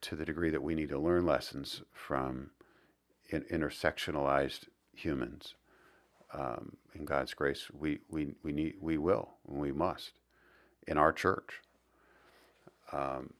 [0.00, 2.50] to the degree that we need to learn lessons from
[3.26, 5.54] in, intersectionalized humans,
[6.32, 10.12] um, in God's grace, we, we, we need we will and we must
[10.86, 11.60] in our church.
[12.92, 13.34] Um,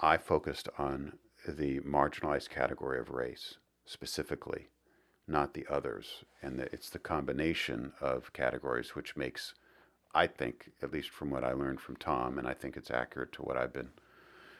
[0.00, 1.14] I focused on
[1.46, 4.68] the marginalized category of race specifically,
[5.28, 9.54] not the others, and the, it's the combination of categories which makes,
[10.14, 13.32] I think, at least from what I learned from Tom, and I think it's accurate
[13.32, 13.90] to what I've been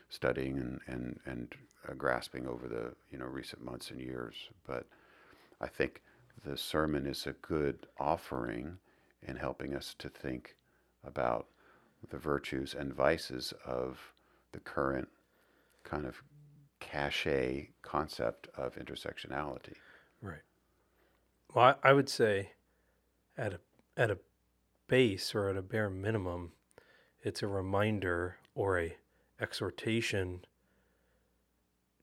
[0.09, 1.55] studying and and and
[1.89, 4.35] uh, grasping over the you know recent months and years.
[4.67, 4.87] But
[5.61, 6.03] I think
[6.45, 8.79] the sermon is a good offering
[9.23, 10.57] in helping us to think
[11.05, 11.47] about
[12.11, 14.13] the virtues and vices of
[14.53, 15.09] the current
[15.85, 16.23] kind of
[16.81, 19.75] cachet concept of intersectionality.
[20.21, 20.43] Right.
[21.55, 22.53] Well, I, I would say,
[23.37, 23.61] at a
[23.97, 24.19] at a
[24.87, 26.53] base or at a bare minimum,
[27.23, 28.97] it's a reminder or a
[29.41, 30.45] exhortation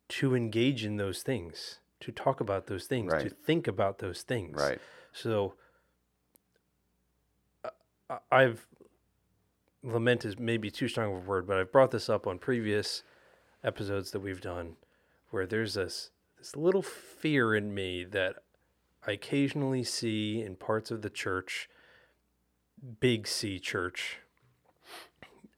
[0.10, 4.60] to engage in those things, to talk about those things, to think about those things.
[4.60, 4.80] Right.
[5.14, 5.54] So,
[8.32, 8.68] I've
[9.84, 13.04] lament is maybe too strong of a word, but I've brought this up on previous
[13.64, 14.76] episodes that we've done,
[15.30, 18.38] where there's this this little fear in me that
[19.06, 21.70] I occasionally see in parts of the church,
[23.00, 24.18] big C church,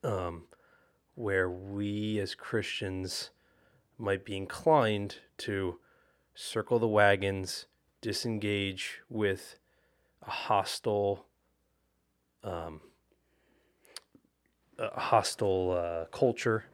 [0.04, 0.44] um,
[1.16, 3.30] where we as Christians
[3.98, 5.80] might be inclined to
[6.36, 7.66] circle the wagons,
[8.02, 9.58] disengage with
[10.26, 11.26] a hostile,
[12.44, 12.82] um,
[14.78, 16.66] a hostile uh, culture,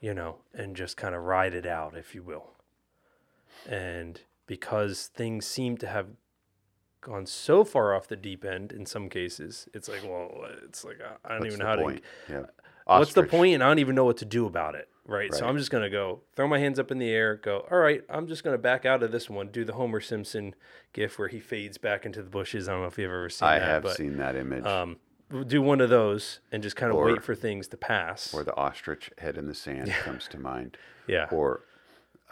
[0.00, 2.52] you know, and just kind of ride it out, if you will.
[3.68, 6.06] And because things seem to have
[7.00, 10.30] gone so far off the deep end in some cases, it's like, well,
[10.64, 12.02] it's like I- I don't What's even know how point?
[12.28, 12.32] to.
[12.32, 12.46] Yeah.
[12.88, 13.54] What's the point?
[13.54, 14.88] And I don't even know what to do about it.
[15.06, 15.32] Right?
[15.32, 18.02] So I'm just gonna go throw my hands up in the air, go, all right,
[18.10, 20.54] I'm just gonna back out of this one, do the Homer Simpson
[20.92, 22.68] gif where he fades back into the bushes.
[22.68, 24.66] I don't know if you've ever seen I that, have but seen that image.
[24.66, 24.98] um,
[25.46, 28.34] do one of those and just kind of Or- wait for things to pass.
[28.34, 30.76] or the ostrich head in the sand comes to mind.
[31.06, 31.28] yeah.
[31.30, 31.62] Or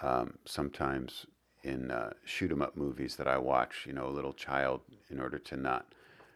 [0.02, 1.24] um, sometimes
[1.62, 3.84] in uh, shoot 'em up movies that I watch.
[3.86, 5.94] You know, a little child, in order to not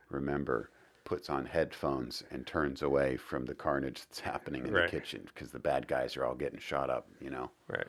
[0.09, 0.71] remember,
[1.11, 4.89] puts on headphones and turns away from the carnage that's happening in Right.
[4.89, 7.09] the kitchen because the bad guys are all getting shot up.
[7.21, 7.89] You know, Right.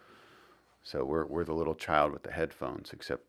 [0.81, 3.23] so we're we're the little child with the headphones, except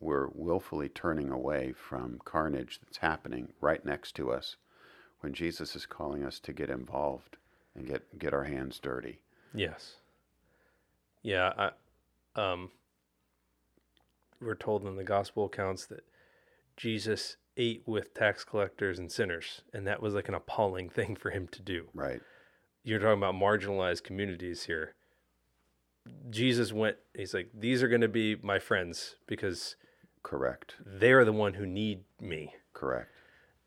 [0.00, 4.56] we're willfully turning away from carnage that's happening right next to us
[5.20, 7.36] when Jesus is calling us to get involved
[7.74, 9.20] and get get our hands dirty.
[9.52, 9.96] Yes.
[11.22, 11.52] Yeah,
[12.34, 12.70] I, um,
[14.40, 16.04] we're told in the gospel accounts that
[16.78, 21.30] Jesus ate with tax collectors and sinners, and that was like an appalling thing for
[21.30, 21.88] him to do.
[21.94, 22.20] Right.
[22.82, 24.94] You're talking about marginalized communities here.
[26.28, 29.76] Jesus went, he's like, these are going to be my friends because
[30.22, 30.74] Correct.
[30.84, 32.54] they're the one who need me.
[32.74, 33.08] Correct.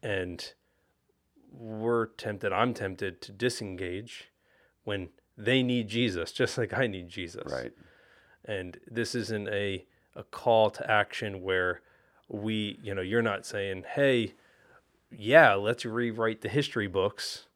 [0.04, 0.54] and
[1.52, 4.26] we're tempted i'm tempted to disengage
[4.84, 7.71] when they need jesus just like i need jesus Right.
[8.45, 11.82] and this isn't a a call to action where
[12.29, 14.33] we you know you're not saying hey
[15.11, 17.47] yeah let's rewrite the history books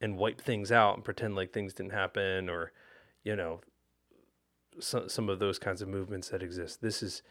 [0.00, 2.72] and wipe things out and pretend like things didn't happen or
[3.22, 3.60] you know
[4.78, 7.22] some some of those kinds of movements that exist this is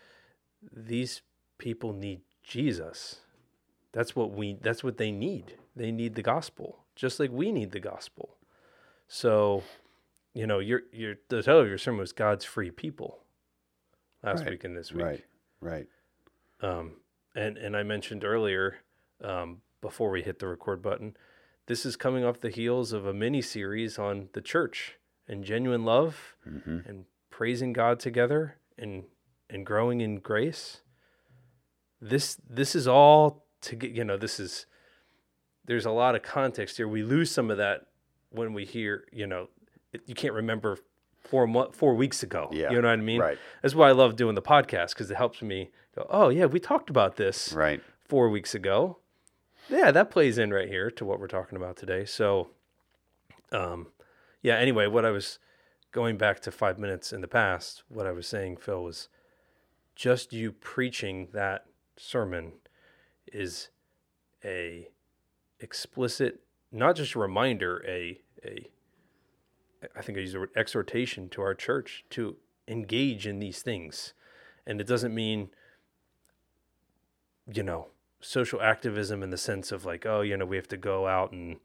[0.73, 1.21] these
[1.57, 3.17] people need jesus
[3.91, 7.71] that's what we that's what they need they need the gospel just like we need
[7.71, 8.37] the gospel
[9.07, 9.63] so
[10.33, 13.19] you know your your the title of your sermon was god's free people
[14.23, 14.51] last Right.
[14.51, 15.25] week and this week Right.
[15.61, 15.87] Right.
[16.61, 16.93] Um,
[17.35, 18.77] and and I mentioned earlier
[19.23, 21.15] um, before we hit the record button,
[21.67, 25.85] this is coming off the heels of a mini series on the church and genuine
[25.85, 29.03] love hmm and praising God together and
[29.49, 30.81] and growing in grace.
[32.01, 34.65] This this is all to get you know this is
[35.65, 36.87] there's a lot of context here.
[36.87, 37.87] We lose some of that
[38.31, 39.49] when we hear you know
[39.93, 40.77] it, you can't remember
[41.29, 42.49] four mo- four weeks ago.
[42.51, 42.71] Yeah.
[42.71, 43.19] you know what I mean.
[43.21, 43.37] Right.
[43.61, 46.59] That's why I love doing the podcast because it helps me go, oh, yeah, we
[46.59, 47.81] talked about this Right.
[48.05, 48.97] four weeks ago.
[49.69, 52.03] Yeah, that plays in right here to what we're talking about today.
[52.05, 52.49] So,
[53.51, 53.87] um,
[54.41, 55.37] yeah, anyway, what I was
[55.91, 59.09] going back to five minutes in the past, what I was saying, Phil, was
[59.95, 61.65] just you preaching that
[61.97, 62.53] sermon
[63.31, 63.69] is
[64.43, 64.87] a
[65.59, 66.39] explicit,
[66.71, 68.69] not just a reminder, a, a,
[69.95, 72.35] I think I use the word exhortation to our church to
[72.67, 74.13] engage in these things.
[74.65, 75.49] And it doesn't mean,
[77.51, 77.87] you know,
[78.21, 81.31] social activism in the sense of like, oh, you know, we have to go out
[81.31, 81.57] and,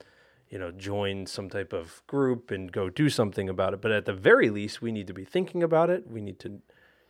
[0.49, 3.81] you know, join some type of group and go do something about it.
[3.81, 6.09] But at the very least, we need to be thinking about it.
[6.09, 6.61] We need to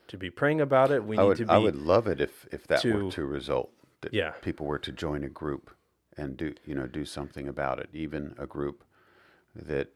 [0.07, 1.03] to be praying about it.
[1.03, 3.11] We I need would to be I would love it if if that to- were
[3.13, 3.71] to result
[4.03, 4.33] that Yeah.
[4.43, 5.71] people were to join a group
[6.17, 7.89] and do you know do something about it.
[7.93, 8.85] Even a group
[9.55, 9.89] that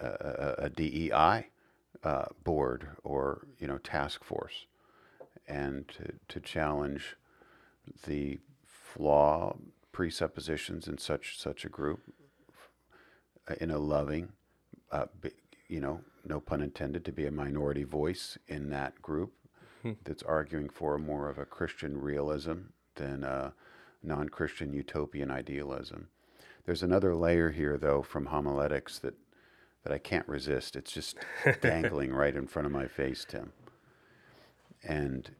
[0.00, 1.48] uh, a DEI
[2.02, 4.66] uh, board or you know task force,
[5.48, 7.16] and to to challenge
[8.06, 9.56] the flaw
[9.92, 12.00] presuppositions in such such a group
[13.48, 14.32] uh, in a loving,
[14.90, 15.06] uh,
[15.68, 19.32] you know, no pun intended, to be a minority voice in that group
[20.04, 22.54] that's arguing for more of a Christian realism
[22.94, 23.52] than a
[24.02, 26.08] non-Christian utopian idealism.
[26.64, 29.14] There's another layer here, though, from homiletics that
[29.84, 30.76] that I can't resist.
[30.76, 31.16] It's just
[31.60, 33.52] dangling right in front of my face, Tim.
[34.82, 35.30] And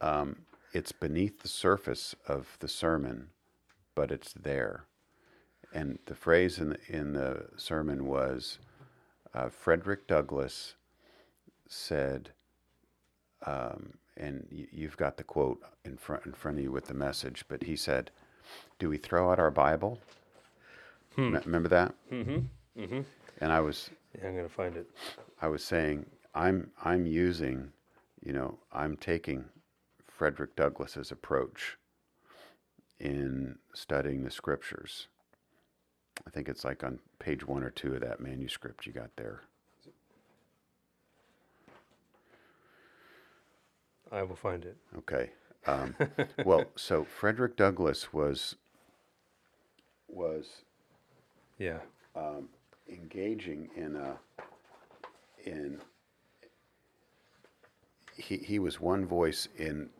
[0.00, 3.28] um, it's beneath the surface of the sermon,
[3.94, 4.84] but it's there.
[5.72, 8.58] And the phrase in the, in the sermon was
[9.34, 10.74] uh, Frederick Douglass
[11.68, 12.30] said,
[13.44, 17.44] um, and you've got the quote in front in front of you with the message,
[17.48, 18.10] but he said,
[18.78, 20.00] "Do we throw out our Bible?"
[21.18, 21.94] Me- remember that?
[22.10, 22.80] Mm-hmm.
[22.80, 23.00] Mm-hmm.
[23.40, 24.88] And I was Yeah, I'm gonna find it.
[25.40, 27.72] I was saying I'm I'm using,
[28.24, 29.46] you know, I'm taking
[30.06, 31.76] Frederick Douglass's approach
[32.98, 35.08] in studying the scriptures.
[36.26, 39.42] I think it's like on page one or two of that manuscript you got there.
[44.10, 44.76] I will find it.
[44.98, 45.30] Okay.
[45.66, 45.94] Um,
[46.44, 48.56] well, so Frederick Douglass was
[50.08, 50.62] was
[51.58, 51.78] Yeah.
[52.90, 54.18] Engaging in a
[55.44, 55.80] in
[58.16, 59.90] he he was one voice in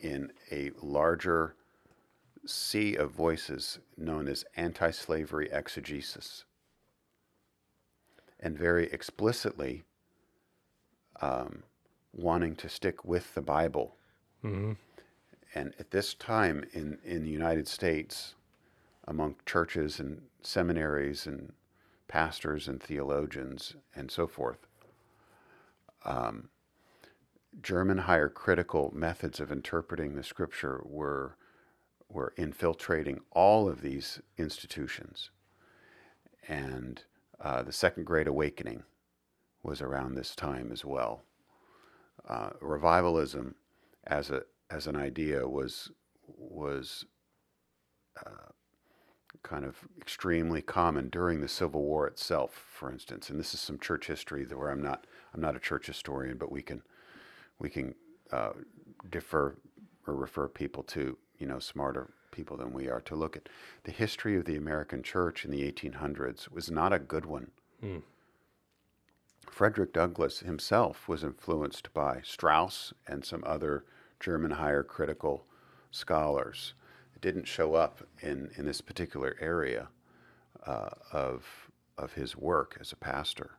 [0.00, 1.54] in a larger
[2.46, 6.44] sea of voices known as anti-slavery exegesis.
[8.38, 9.84] And very explicitly
[11.22, 11.62] um,
[12.12, 13.96] wanting to stick with the bible.
[15.54, 18.34] And at this time in, in the united states
[19.06, 21.52] among churches and seminaries and
[22.08, 24.66] pastors and theologians and so forth.
[26.04, 26.50] Um,
[27.62, 31.36] German higher critical methods of interpreting the scripture were
[32.08, 35.30] were infiltrating all of these institutions.
[36.46, 37.02] And
[37.40, 38.84] uh, the Second Great Awakening
[39.62, 41.24] was around this time as well.
[42.28, 43.54] Uh, revivalism,
[44.06, 45.90] as a as an idea, was
[46.26, 47.04] was
[48.24, 48.52] uh,
[49.44, 53.30] kind of extremely common during the Civil War itself, for instance.
[53.30, 56.50] And this is some church history where I'm not I'm not a church historian, but
[56.50, 56.82] we can
[57.60, 57.94] we can
[58.32, 58.54] uh,
[59.08, 59.54] defer
[60.06, 63.48] or refer people to you know smarter people than we are to look at
[63.84, 67.52] the history of the American church in the 1800s was not a good one.
[67.80, 67.98] Hmm.
[69.48, 73.84] Frederick Douglass himself was influenced by Strauss and some other
[74.18, 75.44] German higher critical
[75.92, 76.74] scholars.
[77.24, 79.88] Didn't show up in, in this particular area
[80.66, 83.52] uh, of, of his work as a pastor.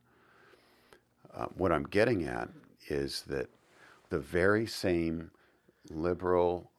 [1.36, 2.50] Uh, what I'm getting at
[2.90, 3.50] is that
[4.10, 5.32] the very same
[5.90, 6.70] liberal,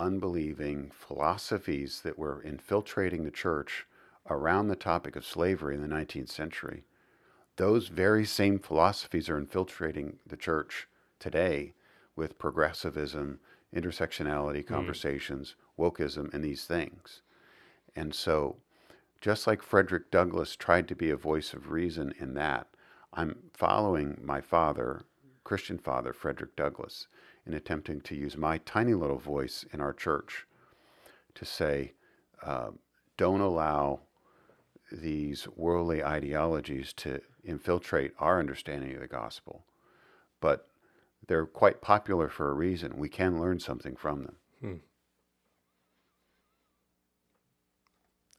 [0.00, 3.86] unbelieving philosophies that were infiltrating the church
[4.28, 6.82] around the topic of slavery in the 19th century,
[7.54, 10.88] those very same philosophies are infiltrating the church
[11.20, 11.74] today
[12.16, 13.38] with progressivism,
[13.72, 14.74] intersectionality hmm.
[14.74, 15.62] conversations, mm.
[15.78, 17.22] Wokeism, and these things.
[17.94, 18.56] And so,
[19.20, 22.66] just like Frederick Douglass tried to be a voice of reason in that,
[23.12, 25.04] I'm following my father
[25.44, 27.08] Christian father, Frederick Douglass,
[27.46, 30.46] in attempting to use my tiny little voice in our church
[31.34, 31.92] to say,
[32.42, 32.70] uh,
[33.16, 34.00] don't allow
[34.90, 39.64] these worldly ideologies to infiltrate our understanding of the gospel.
[40.40, 40.68] But
[41.26, 42.98] they're quite popular for a reason.
[42.98, 44.36] We can learn something from them.
[44.60, 44.74] Hmm.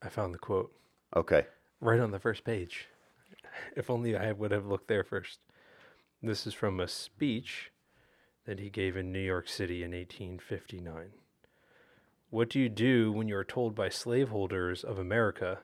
[0.04, 0.74] I found the quote.
[1.16, 1.46] Okay.
[1.80, 2.88] Right on the first page.
[3.76, 5.40] If only I would have looked there first.
[6.24, 7.72] This is from a speech
[8.46, 11.12] that he gave in New York City in 1859.
[12.32, 15.60] What do you do when you are told by slaveholders of America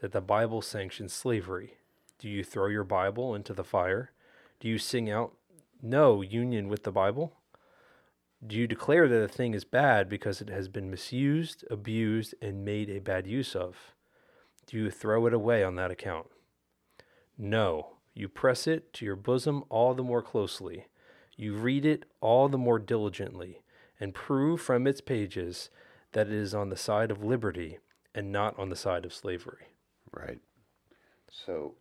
[0.00, 1.74] that the Bible sanctions slavery?
[2.18, 4.10] Do you throw your Bible into the fire?
[4.58, 5.34] Do you sing out,
[5.80, 7.34] No union with the Bible?
[8.46, 12.64] Do you declare that a thing is bad because it has been misused, abused, and
[12.64, 13.76] made a bad use of?
[14.66, 16.28] Do you throw it away on that account?
[17.36, 20.86] No, you press it to your bosom all the more closely.
[21.36, 23.62] You read it all the more diligently,
[23.98, 25.70] and prove from its pages
[26.12, 27.78] that it is on the side of liberty
[28.14, 29.66] and not on the side of slavery.
[30.12, 30.40] Right.
[31.30, 31.74] So,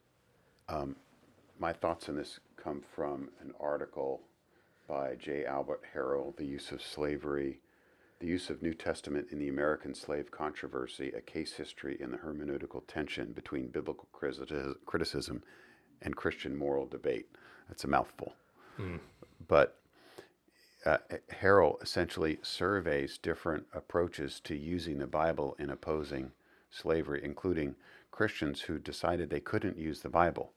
[0.70, 0.96] um,
[1.60, 4.22] my thoughts on this come from an article
[4.88, 5.46] by J.
[5.46, 7.60] Albert Harrill, The Use of Slavery,
[8.20, 12.18] The Use of New Testament in the American Slave Controversy, a case history in the
[12.18, 14.08] hermeneutical tension between biblical
[14.86, 15.44] criticism
[16.02, 17.28] and Christian moral debate.
[17.68, 18.34] That's a mouthful.
[18.80, 19.00] Mm.
[19.48, 19.80] But
[20.86, 20.98] uh,
[21.30, 26.32] Harrill essentially surveys different approaches to using the Bible in opposing
[26.70, 27.76] slavery, including
[28.12, 30.54] Christians who decided they couldn't use the Bible.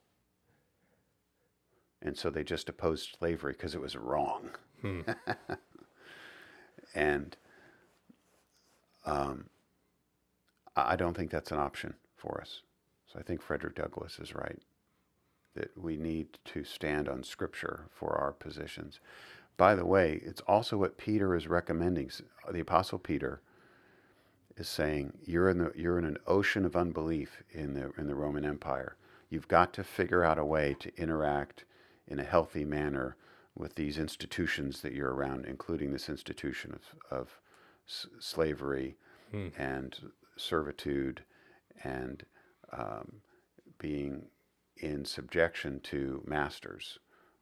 [2.02, 4.50] And so they just opposed slavery because it was wrong.
[4.80, 5.00] Hmm.
[6.94, 7.36] and
[9.04, 9.50] um,
[10.76, 12.62] I don't think that's an option for us.
[13.12, 14.60] So I think Frederick Douglass is right
[15.54, 19.00] that we need to stand on Scripture for our positions.
[19.56, 22.10] By the way, it's also what Peter is recommending.
[22.50, 23.40] The Apostle Peter
[24.56, 28.14] is saying, "You're in the you're in an ocean of unbelief in the in the
[28.14, 28.96] Roman Empire.
[29.28, 31.64] You've got to figure out a way to interact
[32.10, 33.16] in a healthy manner
[33.54, 37.40] with these institutions that you're around, including this institution of of
[37.88, 38.96] s- slavery
[39.30, 39.48] hmm.
[39.56, 39.96] and
[40.36, 41.22] servitude
[41.84, 42.24] and
[42.72, 43.20] um,
[43.78, 44.26] being
[44.76, 46.98] in subjection to masters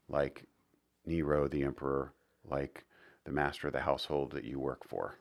[0.09, 0.45] like
[1.07, 2.13] Nero the emperor,
[2.49, 2.85] like
[3.25, 5.19] the master of the household that you work for.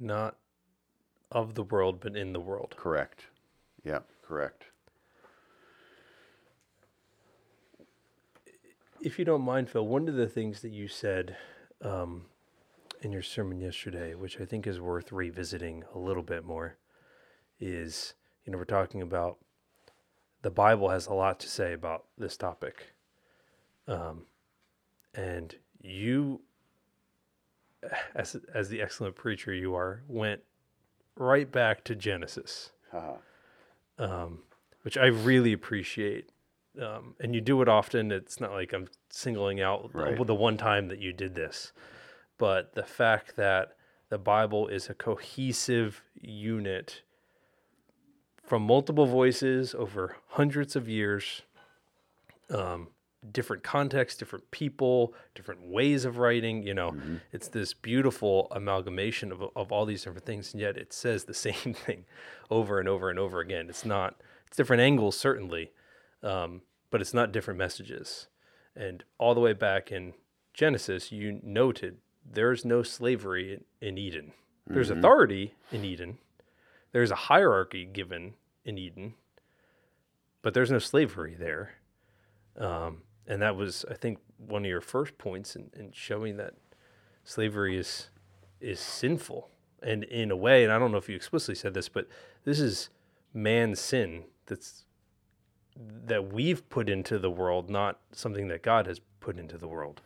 [0.00, 0.36] Not
[1.30, 2.74] of the world, but in the world.
[2.76, 3.26] Correct.
[3.88, 4.64] Yep, correct.
[9.00, 11.36] If you don't mind, Phil, one of the things that you said
[11.80, 12.26] um,
[13.00, 16.76] in your sermon yesterday, which I think is worth revisiting a little bit more,
[17.60, 18.12] is
[18.44, 19.38] you know, we're talking about
[20.42, 22.92] the Bible has a lot to say about this topic.
[23.86, 24.26] Um,
[25.14, 26.42] and you,
[28.14, 30.42] as, as the excellent preacher you are, went
[31.16, 33.16] right back to Genesis, uh-huh.
[33.98, 34.40] Um,
[34.82, 36.30] which I really appreciate.
[36.80, 38.12] Um, and you do it often.
[38.12, 40.16] It's not like I'm singling out right.
[40.16, 41.72] the, the one time that you did this
[42.38, 43.76] but the fact that
[44.08, 47.02] the Bible is a cohesive unit
[48.42, 51.42] from multiple voices over hundreds of years,
[52.48, 52.88] um,
[53.32, 56.62] different contexts, different people, different ways of writing.
[56.62, 56.96] You know,
[57.32, 61.34] it's this beautiful amalgamation of, of all these different things, and yet it says the
[61.48, 62.04] same thing
[62.50, 63.68] over and over and over again.
[63.68, 65.72] It's not, it's different angles, certainly,
[66.22, 68.28] um, but it's not different messages.
[68.76, 70.14] And all the way back in
[70.54, 74.32] Genesis, you noted there's no slavery in, in Eden.
[74.70, 76.18] There's authority in Eden.
[76.92, 79.14] There's a hierarchy given in Eden,
[80.42, 81.72] but there's no slavery there.
[82.58, 86.54] Um, and that was, I think, one of your first points in, in showing that
[87.24, 88.08] slavery is
[88.60, 89.48] is sinful,
[89.82, 92.08] and in a way, and I don't know if you explicitly said this, but
[92.44, 92.90] this is
[93.32, 94.84] man's sin that's
[96.06, 100.00] that we've put into the world, not something that God has put into the world.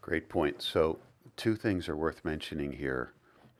[0.00, 0.62] Great point.
[0.62, 0.98] So,
[1.36, 3.12] two things are worth mentioning here.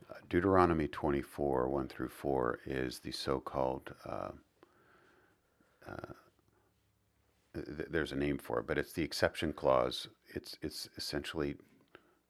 [0.09, 4.29] Uh, Deuteronomy 24, 1 through 4, is the so called, uh,
[5.89, 6.13] uh,
[7.65, 10.09] th- there's a name for it, but it's the exception clause.
[10.35, 11.57] It's, it's essentially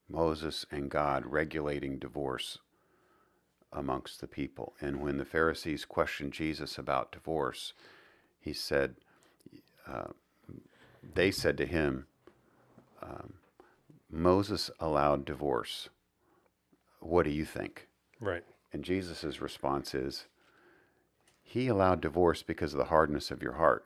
[0.09, 2.59] Moses and God regulating divorce
[3.71, 4.73] amongst the people.
[4.79, 7.73] And when the Pharisees questioned Jesus about divorce,
[8.39, 8.95] he said,
[9.87, 10.07] uh,
[11.13, 12.07] they said to him,
[13.01, 13.33] um,
[14.09, 15.89] Moses allowed divorce.
[16.99, 17.87] What do you think?
[18.19, 18.43] Right.
[18.73, 20.25] And Jesus' response is,
[21.43, 23.85] He allowed divorce because of the hardness of your heart.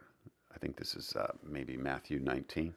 [0.61, 2.75] I think this is uh, maybe Matthew 19.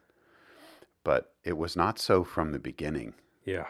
[1.03, 3.13] But it was not so from the beginning.
[3.45, 3.67] Yeah.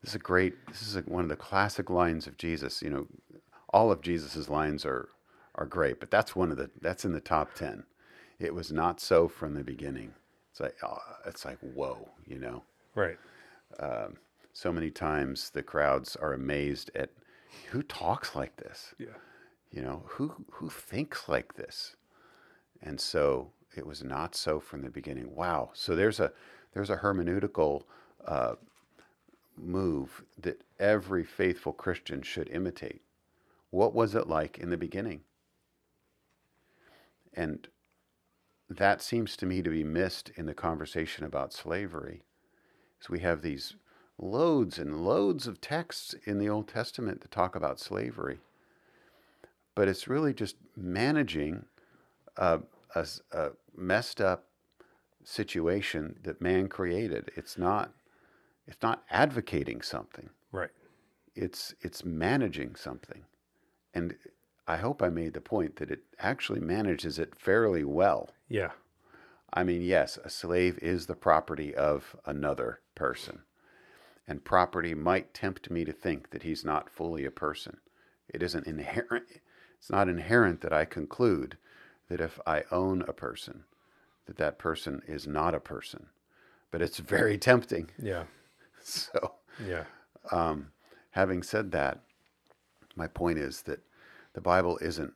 [0.00, 2.82] This is a great, this is a, one of the classic lines of Jesus.
[2.82, 3.06] You know,
[3.70, 5.08] all of Jesus's lines are,
[5.56, 7.82] are great, but that's one of the, that's in the top 10.
[8.38, 10.12] It was not so from the beginning.
[10.52, 10.96] It's like, uh,
[11.26, 12.62] it's like, whoa, you know?
[12.94, 13.18] Right.
[13.80, 14.18] Um,
[14.52, 17.10] so many times the crowds are amazed at
[17.70, 19.08] who talks like this Yeah.
[19.72, 21.96] you know who who thinks like this
[22.82, 25.34] and so it was not so from the beginning.
[25.34, 25.70] Wow.
[25.74, 26.32] So there's a
[26.72, 27.82] there's a hermeneutical
[28.26, 28.54] uh,
[29.56, 33.02] move that every faithful christian should imitate.
[33.70, 35.20] What was it like in the beginning?
[37.34, 37.68] And
[38.68, 42.22] that seems to me to be missed in the conversation about slavery.
[43.00, 43.74] Is we have these
[44.18, 48.38] loads and loads of texts in the Old Testament that talk about slavery.
[49.74, 51.64] But it's really just managing
[52.40, 52.60] a,
[52.94, 54.46] a a messed up
[55.22, 57.30] situation that man created.
[57.36, 57.92] It's not
[58.66, 60.30] it's not advocating something.
[60.50, 60.70] Right.
[61.36, 63.24] It's it's managing something.
[63.94, 64.16] And
[64.66, 68.30] I hope I made the point that it actually manages it fairly well.
[68.48, 68.70] Yeah.
[69.52, 73.40] I mean, yes, a slave is the property of another person.
[74.28, 77.78] And property might tempt me to think that he's not fully a person.
[78.28, 79.24] It isn't inherent,
[79.76, 81.56] it's not inherent that I conclude
[82.10, 83.64] that if I own a person,
[84.26, 86.08] that that person is not a person.
[86.70, 87.90] But it's very tempting.
[88.00, 88.24] Yeah.
[88.82, 89.32] So,
[89.68, 89.84] Yeah.
[90.32, 90.72] um,
[91.10, 92.00] having said that,
[92.96, 93.80] my point is that
[94.32, 95.12] the Bible isn't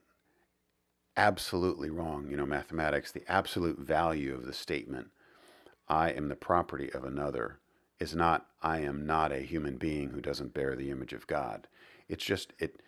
[1.17, 2.29] absolutely wrong.
[2.31, 5.09] You know, mathematics, the absolute value of the statement,
[5.89, 7.59] I am the property of another,
[7.99, 11.67] is not, I am not a human being who doesn't bear the image of God.
[12.09, 12.81] It's just, it,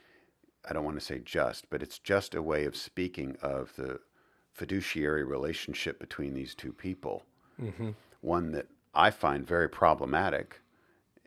[0.68, 4.00] I don't want to say just, but it's just a way of speaking of the
[4.52, 7.24] fiduciary relationship between these two people.
[7.60, 7.90] Mm-hmm.
[8.20, 10.60] One that I find very problematic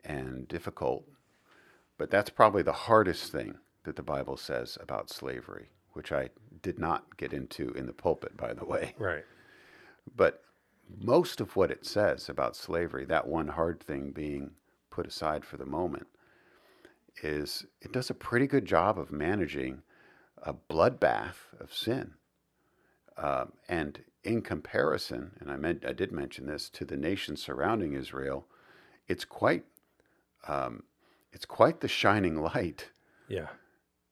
[0.04, 1.04] and difficult.
[1.96, 6.30] But that's probably the hardest thing that the Bible says about slavery, which I
[6.62, 8.94] did not get into in the pulpit, by the way.
[8.98, 9.24] Right.
[10.16, 10.42] But
[10.98, 14.52] most of what it says about slavery, that one hard thing being
[14.90, 16.08] put aside for the moment,
[17.22, 19.82] is it does a pretty good job of managing
[20.42, 22.14] a bloodbath of sin.
[23.16, 27.92] Um, and in comparison, and I, meant, I did mention this to the nations surrounding
[27.94, 28.46] Israel,
[29.08, 29.64] it's quite,
[30.48, 30.84] um,
[31.32, 32.90] it's quite the shining light
[33.28, 33.48] Yeah.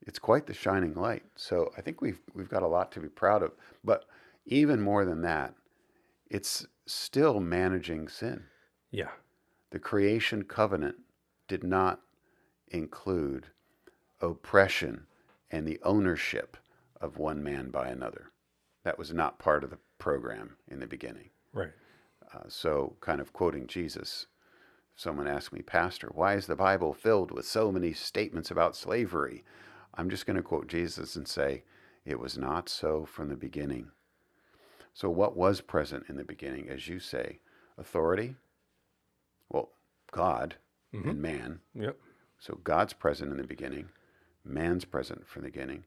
[0.06, 1.24] it's quite the shining light.
[1.36, 3.52] So I think we've we've got a lot to be proud of.
[3.82, 4.04] But
[4.46, 5.54] even more than that,
[6.30, 8.44] it's still managing sin.
[8.90, 9.11] Yeah.
[9.70, 10.96] The creation covenant
[11.48, 12.00] did not
[12.70, 13.46] include
[14.20, 15.06] oppression
[15.50, 16.56] and the ownership
[17.00, 18.30] of one man by another.
[18.84, 21.30] That was not part of the program in the beginning.
[21.52, 21.72] Right.
[22.34, 24.26] Uh, so, kind of quoting Jesus,
[24.96, 29.44] someone asked me, Pastor, why is the Bible filled with so many statements about slavery?
[29.94, 31.64] I'm just going to quote Jesus and say,
[32.04, 33.90] it was not so from the beginning.
[34.94, 37.40] So, what was present in the beginning, as you say?
[37.76, 38.36] Authority?
[39.48, 39.70] Well,
[40.10, 40.56] God
[40.92, 41.10] Mhm.
[41.10, 41.60] and man.
[41.74, 41.98] Yep.
[42.39, 43.89] So, God's present in the beginning,
[44.45, 45.84] man's present from the beginning.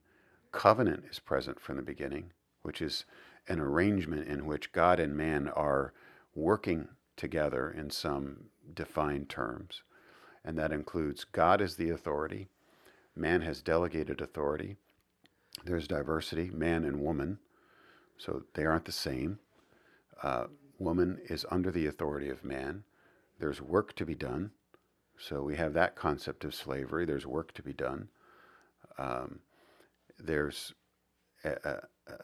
[0.52, 2.32] covenant is present from the beginning,
[2.62, 3.06] which is
[3.48, 5.94] an arrangement in which God and man are
[6.36, 9.84] working together in some defined terms.
[10.44, 12.48] And that includes God is the authority,
[13.16, 14.76] man has delegated authority,
[15.66, 17.40] there's diversity, man and woman,
[18.18, 19.40] so they aren't the same.
[20.24, 20.46] Uh,
[20.80, 22.84] woman is under the authority of man.
[23.40, 24.52] There's work to be done.
[25.22, 27.06] So we have that concept of slavery.
[27.06, 28.10] There's work to be done.
[28.98, 29.40] Um,
[30.18, 30.74] there's
[31.46, 32.16] uh, uh,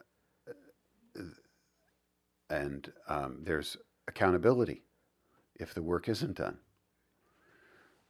[2.49, 3.77] and um, there's
[4.07, 4.83] accountability
[5.55, 6.57] if the work isn't done.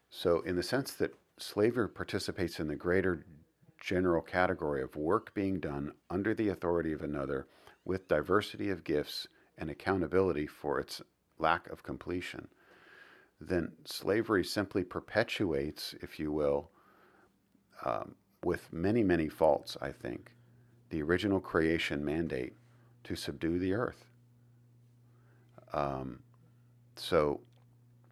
[0.09, 3.25] So, in the sense that slavery participates in the greater
[3.81, 7.47] general category of work being done under the authority of another
[7.83, 9.27] with diversity of gifts
[9.57, 11.01] and accountability for its
[11.39, 12.47] lack of completion,
[13.39, 16.71] then slavery simply perpetuates, if you will,
[17.85, 20.31] um, with many, many faults, I think,
[20.89, 22.53] the original creation mandate
[23.03, 24.05] to subdue the earth.
[25.73, 26.19] Um,
[26.95, 27.41] so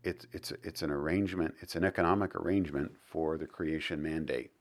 [0.03, 4.51] it's, it's, it's an arrangement, it's an economic arrangement for the creation mandate,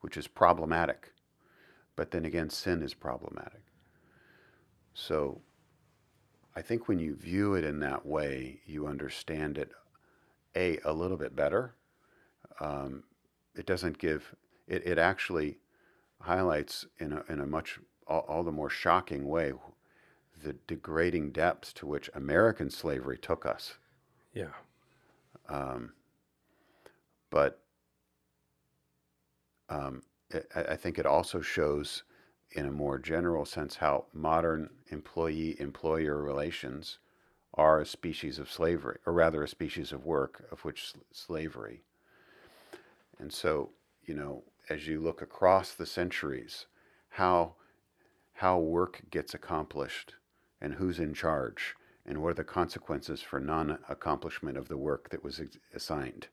[0.00, 1.12] which is problematic.
[1.96, 3.62] But then again, sin is problematic.
[4.94, 5.40] So
[6.54, 9.72] I think when you view it in that way, you understand it,
[10.56, 11.74] A, a little bit better.
[12.60, 13.04] Um,
[13.54, 14.34] it doesn't give,
[14.66, 15.58] it, it actually
[16.20, 19.52] highlights in a, in a much, all, all the more shocking way,
[20.42, 23.78] the degrading depths to which American slavery took us.
[24.34, 24.52] Yeah.
[25.48, 25.92] Um,
[27.30, 27.60] but
[29.68, 32.02] um, it, I think it also shows,
[32.52, 36.98] in a more general sense, how modern employee employer relations
[37.54, 41.82] are a species of slavery, or rather, a species of work, of which slavery.
[43.18, 43.70] And so,
[44.04, 46.66] you know, as you look across the centuries,
[47.10, 47.54] how
[48.34, 50.14] how work gets accomplished
[50.60, 55.10] and who's in charge and what are the consequences for non accomplishment of the work
[55.10, 55.40] that was
[55.74, 56.28] assigned.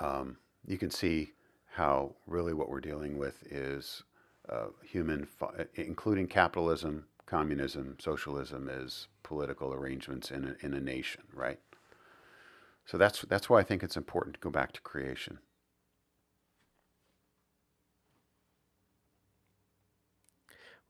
[0.00, 0.36] Um,
[0.66, 1.32] you can see
[1.72, 4.02] how really what we're dealing with is
[4.48, 5.26] uh, human,
[5.74, 11.58] including capitalism, communism, socialism, is political arrangements in a, in a nation, right?
[12.84, 15.38] So that's that's why I think it's important to go back to creation.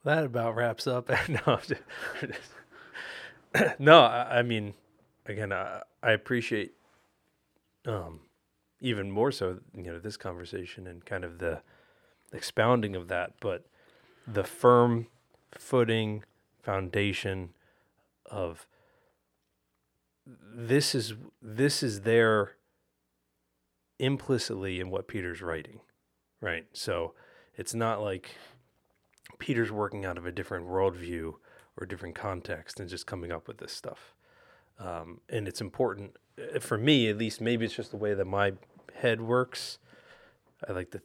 [0.07, 1.11] that about wraps up.
[1.29, 1.59] no,
[3.79, 4.75] no, I, I, mean,
[5.27, 6.73] again, I, I appreciate,
[7.85, 8.21] um,
[8.81, 11.61] even more so, you know, this conversation and kind of the
[12.33, 13.67] expounding of that, but
[14.27, 15.09] the firm
[15.59, 16.25] footing
[16.63, 17.51] foundation
[18.27, 18.67] of
[20.27, 22.57] this is this is there
[23.99, 25.81] implicitly in what Peter's writing,
[26.41, 26.67] right?
[26.73, 27.15] So
[27.57, 28.37] it's not like
[29.39, 31.35] Peter's working out of a different worldview
[31.77, 34.15] or different context and just coming up with this stuff.
[34.79, 37.41] Um, and it's important uh, for me, at least.
[37.41, 38.53] Maybe it's just the way that my
[38.95, 39.79] head works.
[40.69, 41.03] I like to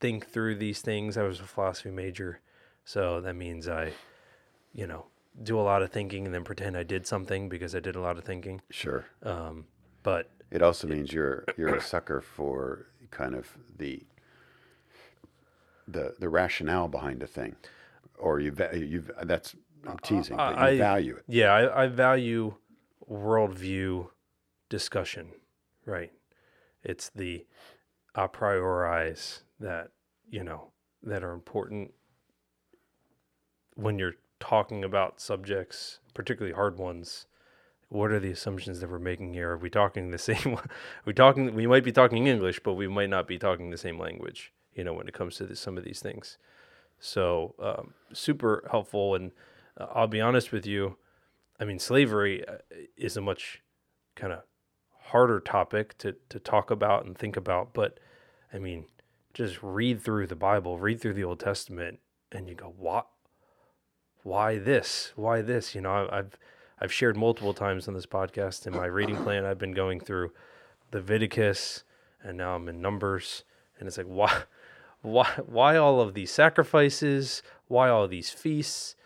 [0.00, 1.16] think through these things.
[1.16, 2.40] I was a philosophy major,
[2.86, 3.92] so that means I,
[4.72, 5.06] you know,
[5.42, 8.00] do a lot of thinking and then pretend I did something because I did a
[8.00, 8.62] lot of thinking.
[8.70, 9.04] Sure.
[9.24, 9.66] Um,
[10.04, 14.04] but it also means you're you're a sucker for kind of the
[15.88, 17.56] the the rationale behind a thing,
[18.18, 21.24] or you you that's I'm teasing, but you I, value it.
[21.26, 22.54] Yeah, I, I value
[23.10, 24.08] worldview
[24.68, 25.32] discussion.
[25.84, 26.12] Right,
[26.84, 27.46] it's the
[28.14, 29.90] a priori's that
[30.30, 30.70] you know
[31.02, 31.92] that are important
[33.76, 37.26] when you're talking about subjects, particularly hard ones.
[37.88, 39.52] What are the assumptions that we're making here?
[39.52, 40.58] Are we talking the same?
[41.04, 41.54] We talking?
[41.54, 44.84] We might be talking English, but we might not be talking the same language you
[44.84, 46.38] know, when it comes to this, some of these things.
[47.00, 49.14] So um, super helpful.
[49.14, 49.32] And
[49.80, 50.96] uh, I'll be honest with you,
[51.58, 52.58] I mean, slavery uh,
[52.96, 53.62] is a much
[54.14, 54.42] kind of
[55.06, 57.72] harder topic to, to talk about and think about.
[57.72, 57.98] But
[58.52, 58.84] I mean,
[59.32, 61.98] just read through the Bible, read through the Old Testament,
[62.30, 63.06] and you go, what?
[64.26, 65.12] Why this?
[65.14, 65.72] Why this?
[65.72, 66.36] You know, I've
[66.80, 69.44] I've shared multiple times on this podcast in my reading plan.
[69.44, 70.32] I've been going through
[70.92, 71.84] Leviticus,
[72.24, 73.44] and now I'm in Numbers,
[73.78, 74.42] and it's like, why?
[75.02, 78.96] why why all of these sacrifices why all these feasts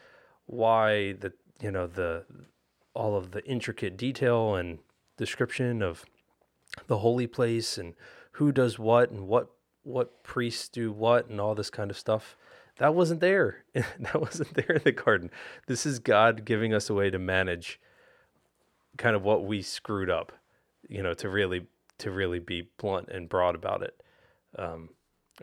[0.47, 2.25] why the you know the
[2.95, 4.79] all of the intricate detail and
[5.18, 6.07] description of
[6.87, 7.93] the holy place and
[8.33, 9.51] who does what and what
[9.83, 12.37] what priests do what and all this kind of stuff
[12.81, 13.64] that wasn't there.
[13.74, 15.31] That wasn't there in the garden.
[15.66, 17.81] This is god giving us a way to manage
[18.97, 20.33] kind of what we screwed up
[20.89, 21.66] you know to really
[21.99, 24.03] to really be blunt and broad about it
[24.59, 24.89] um,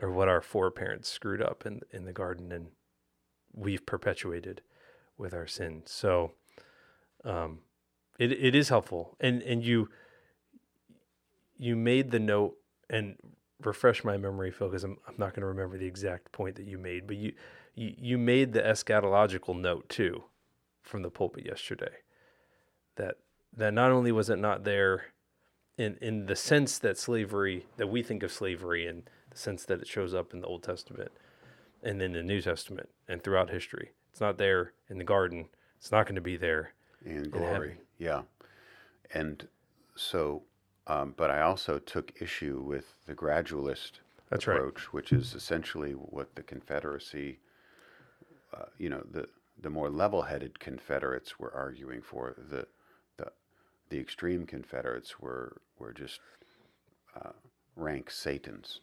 [0.02, 2.68] or what our foreparents screwed up in in the garden and
[3.54, 4.60] we've perpetuated
[5.16, 5.90] with our sins.
[5.90, 6.32] So
[7.24, 7.60] um,
[8.18, 9.88] it it is helpful, and and you
[11.58, 12.56] you made the note
[12.88, 13.16] and
[13.62, 16.66] refresh my memory, Phil, because I'm I'm not going to remember the exact point that
[16.66, 17.32] you made, but you
[17.74, 20.24] you you made the eschatological note too
[20.82, 21.96] from the pulpit yesterday
[22.96, 23.16] that
[23.56, 25.06] that not only was it not there
[25.76, 29.80] in in the sense that slavery that we think of slavery and the sense that
[29.80, 31.12] it shows up in the Old Testament
[31.82, 33.92] and then the New Testament and throughout history.
[34.10, 35.48] It's not there in the garden.
[35.78, 36.72] It's not going to be there
[37.04, 37.46] in in glory.
[37.46, 37.78] heaven.
[37.98, 38.22] Yeah.
[39.14, 39.46] And
[39.94, 40.42] so,
[40.88, 44.56] um, but I also took issue with the gradualist That's right.
[44.56, 47.38] approach, which is essentially what the Confederacy,
[48.56, 49.28] uh, you know, the
[49.60, 52.34] the more level-headed Confederates were arguing for.
[52.50, 52.66] The
[53.18, 53.32] the
[53.90, 56.20] the extreme Confederates were were just
[57.16, 57.32] uh,
[57.76, 58.80] rank Satans.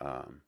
[0.00, 0.42] Um,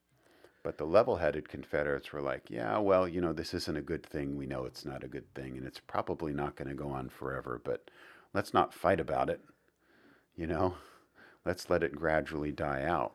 [0.62, 4.36] but the level-headed Confederates were like, yeah, well, you know, this isn't a good thing.
[4.36, 7.08] We know it's not a good thing, and it's probably not going to go on
[7.08, 7.60] forever.
[7.62, 7.90] But
[8.32, 9.40] let's not fight about it.
[10.36, 10.74] You know,
[11.44, 13.14] let's let it gradually die out.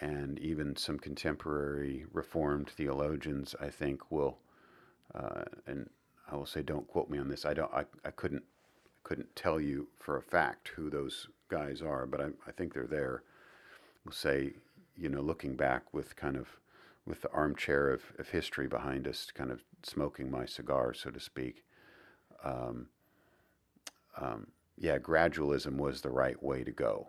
[0.00, 4.38] And even some contemporary Reformed theologians, I think, will,
[5.14, 5.88] uh, and
[6.30, 7.44] I will say, don't quote me on this.
[7.44, 7.72] I don't.
[7.72, 8.42] I, I couldn't
[9.04, 12.86] couldn't tell you for a fact who those guys are, but I, I think they're
[12.86, 13.22] there.
[14.04, 14.54] Will say,
[14.96, 16.48] you know, looking back with kind of
[17.06, 21.20] with the armchair of, of history behind us, kind of smoking my cigar, so to
[21.20, 21.62] speak.
[22.42, 22.86] Um,
[24.20, 27.08] um, yeah, gradualism was the right way to go.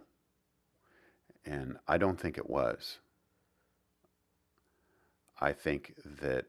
[1.45, 2.99] And I don't think it was.
[5.39, 6.45] I think that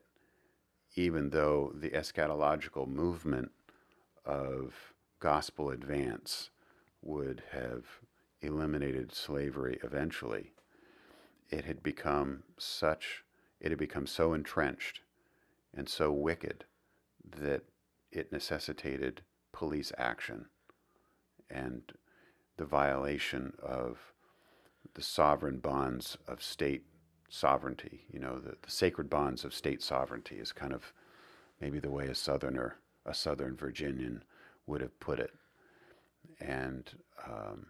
[0.95, 3.51] even though the eschatological movement
[4.25, 4.75] of
[5.21, 6.51] gospel advance
[7.03, 7.85] would have
[8.41, 10.53] eliminated slavery eventually,
[11.51, 13.25] it had become such,
[13.61, 15.01] it had become so entrenched
[15.75, 16.65] and so wicked
[17.39, 17.63] that
[18.11, 20.47] it necessitated police action
[21.51, 21.83] and
[22.57, 23.99] the violation of
[24.95, 26.85] the sovereign bonds of state
[27.29, 28.05] sovereignty.
[28.11, 30.93] You know, the, the sacred bonds of state sovereignty is kind of
[31.61, 34.25] maybe the way a southerner, a southern Virginian
[34.67, 35.33] would have put it.
[36.41, 36.91] And
[37.27, 37.67] um,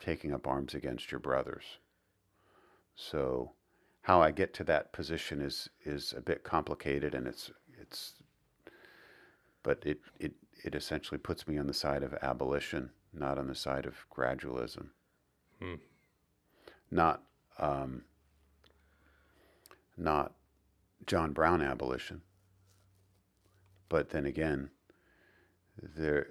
[0.00, 1.64] taking up arms against your brothers.
[2.96, 3.52] So,
[4.02, 8.14] how I get to that position is is a bit complicated, and it's it's,
[9.62, 10.32] but it it
[10.64, 14.88] it essentially puts me on the side of abolition, not on the side of gradualism.
[15.60, 15.74] Hmm.
[16.90, 17.22] Not
[17.58, 18.02] um,
[19.96, 20.32] not
[21.06, 22.22] John Brown abolition,
[23.88, 24.70] but then again,
[25.80, 26.28] there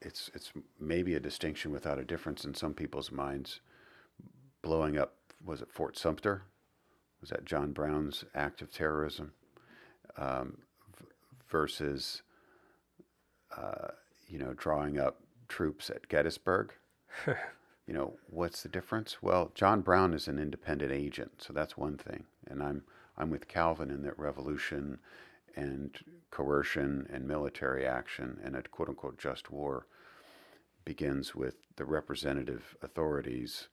[0.00, 3.60] it's it's maybe a distinction without a difference in some people's minds.
[4.62, 6.42] Blowing up was it Fort Sumter?
[7.20, 9.32] Was that John Brown's act of terrorism?
[10.16, 10.58] Um,
[10.98, 11.06] v-
[11.48, 12.22] versus,
[13.56, 13.88] uh,
[14.28, 16.72] you know, drawing up troops at Gettysburg.
[17.26, 19.18] you know, what's the difference?
[19.22, 22.24] Well, John Brown is an independent agent, so that's one thing.
[22.46, 22.82] And I'm
[23.16, 24.98] I'm with Calvin in that revolution
[25.56, 25.96] and
[26.30, 29.86] coercion and military action and a quote unquote just war
[30.84, 33.68] begins with the representative authorities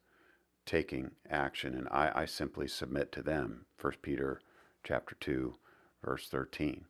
[0.65, 3.65] taking action and I, I simply submit to them.
[3.77, 4.41] First Peter
[4.83, 5.55] chapter two,
[6.03, 6.85] verse thirteen.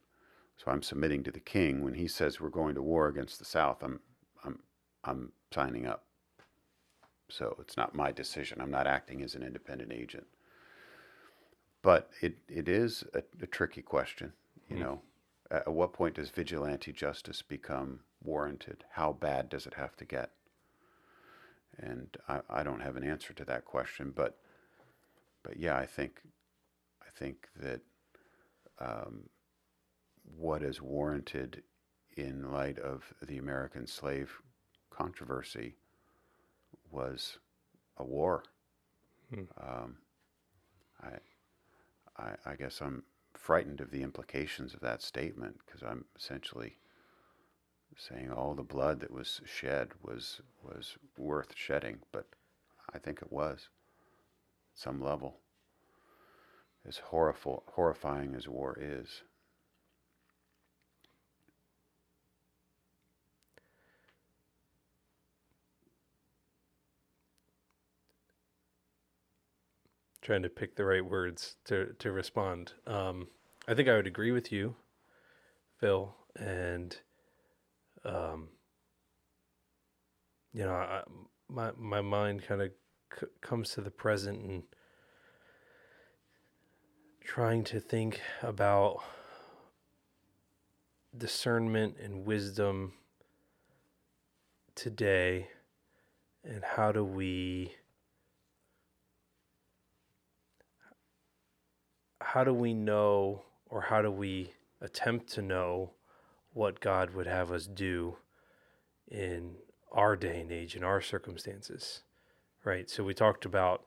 [0.64, 3.46] So I'm submitting to the king when he says we're going to war against the
[3.46, 4.00] South, I'm
[4.44, 4.60] I'm
[5.04, 6.04] I'm signing up.
[7.30, 8.62] So it's not my decision.
[8.62, 10.28] I'm not acting as an independent agent.
[11.82, 14.34] But it, it is a, a tricky question,
[14.70, 14.80] you Mm.
[14.82, 15.02] know.
[15.50, 18.84] At, at what point does vigilante justice become warranted?
[18.92, 20.32] How bad does it have to get?
[21.80, 24.38] And I, I don't have an answer to that question, but
[25.42, 26.22] but yeah, I think
[27.02, 27.82] I think that
[28.80, 29.30] um,
[30.38, 31.64] what is warranted
[32.18, 34.32] in light of the American slave
[34.90, 35.76] controversy
[36.90, 37.38] was
[37.98, 38.44] a war.
[39.34, 39.44] Hmm.
[39.60, 39.98] Um,
[41.02, 43.04] I, I, I guess I'm
[43.34, 46.78] frightened of the implications of that statement because I'm essentially
[47.98, 52.28] saying all the blood that was shed was was worth shedding, but
[52.94, 53.70] I think it was
[54.74, 55.38] at some level.
[56.88, 59.22] As horrible, horrifying as war is,
[70.22, 72.74] Trying to pick the right words to to respond.
[72.86, 73.28] Um,
[73.68, 74.76] I think I would agree with you,
[75.80, 76.96] Phil, and
[78.06, 78.50] um,
[80.54, 81.02] you know, I,
[81.50, 82.72] my my mind kind of
[83.20, 84.64] c- comes to the present, and
[87.24, 89.02] trying to think about
[91.18, 92.94] discernment and wisdom
[94.76, 95.50] today
[96.44, 97.74] and how do we
[102.34, 105.92] how do we know or how do we attempt to know
[106.54, 108.16] what God would have us do
[109.10, 109.56] in
[109.92, 112.04] our day and age in our circumstances
[112.64, 112.90] right?
[112.90, 113.84] So we talked about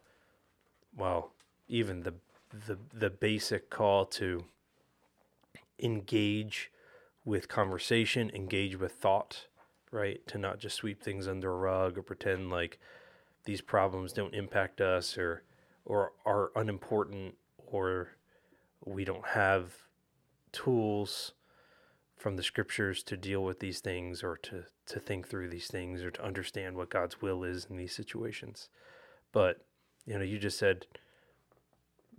[0.95, 1.33] well
[1.69, 2.15] even the
[2.67, 4.45] the the basic call to
[5.79, 6.71] engage
[7.25, 9.47] with conversation engage with thought
[9.91, 10.27] right?
[10.27, 12.79] To not just sweep things under a rug or pretend like
[13.47, 15.45] these problems don't impact us or
[15.87, 17.37] or are unimportant
[17.67, 18.11] or
[18.85, 19.75] we don't have
[20.53, 21.33] tools
[22.17, 26.03] from the scriptures to deal with these things or to, to think through these things
[26.03, 28.69] or to understand what God's will is in these situations.
[29.33, 29.65] But,
[30.07, 30.87] you know, you just said,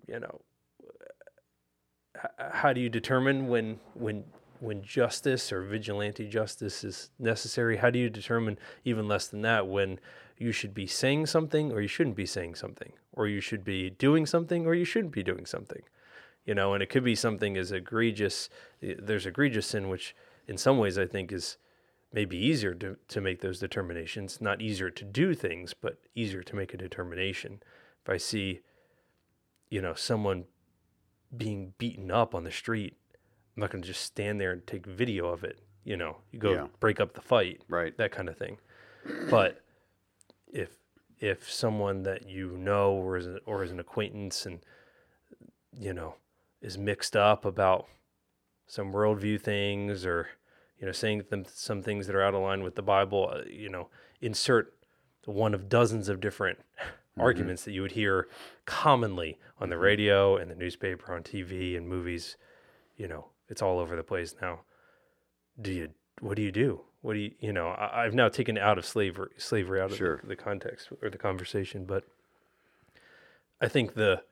[0.07, 0.41] you know,
[2.51, 4.24] how do you determine when when
[4.59, 7.78] when justice or vigilante justice is necessary?
[7.78, 9.99] How do you determine even less than that when
[10.38, 13.89] you should be saying something or you shouldn't be saying something, or you should be
[13.89, 15.82] doing something or you shouldn't be doing something?
[16.46, 18.50] You know, and it could be something as egregious.
[18.82, 20.16] Eh, there's egregious sin, which
[20.48, 21.58] in some ways I think is
[22.14, 24.39] maybe easier to, to make those determinations.
[24.39, 27.62] Not easier to do things, but easier to make a determination.
[28.04, 28.62] If I see,
[29.70, 30.46] you know, someone
[31.36, 32.96] being beaten up on the street,
[33.56, 35.60] I'm not going to just stand there and take video of it.
[35.84, 36.68] You know, you go Yeah.
[36.80, 37.96] break up the fight, Right.
[37.98, 38.60] that kind of thing.
[39.30, 39.62] But
[40.48, 40.78] if
[41.20, 44.60] if someone that you know or is or is an acquaintance and
[45.72, 46.16] you know
[46.66, 47.86] is mixed up about
[48.68, 50.28] some worldview things or
[50.80, 53.41] you know saying them some things that are out of line with the Bible, uh,
[53.47, 53.88] you know,
[54.20, 54.74] insert
[55.26, 56.59] one of dozens of different
[57.20, 58.28] arguments that you would hear
[58.66, 62.36] commonly on the radio and the newspaper, on TV and movies.
[62.97, 64.61] You know, it's all over the place now.
[65.61, 65.89] Do you?
[66.20, 66.82] What do you do?
[67.01, 67.32] What do you?
[67.39, 70.20] You know, I, I've now taken out of slavery, slavery out of Sure.
[70.24, 72.03] the, the context or the conversation, but
[73.61, 74.24] I think the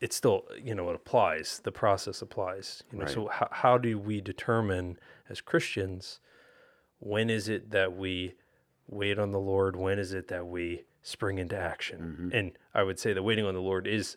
[0.00, 3.98] it still you know it applies the process applies you know so how, how do
[3.98, 6.20] we determine as christians
[7.00, 8.34] when is it that we
[8.88, 9.76] wait on the lord?
[9.76, 12.00] When is it that we spring into action?
[12.00, 12.36] Mm-hmm.
[12.36, 14.16] And i would say the waiting on the lord is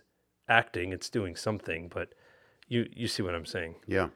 [0.50, 2.14] acting it's doing something but
[2.68, 3.76] you you see what i'm saying?
[3.88, 4.10] Yeah.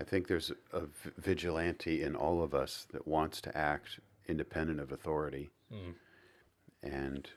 [0.00, 4.78] I think there's a v- vigilante in all of us that wants to act independent
[4.78, 5.50] of authority.
[5.72, 5.94] Mm.
[6.84, 7.28] And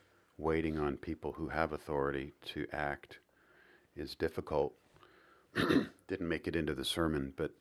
[0.41, 3.19] waiting on people who have authority to act
[3.95, 4.73] is difficult.
[5.55, 7.51] Didn't make it into the sermon, but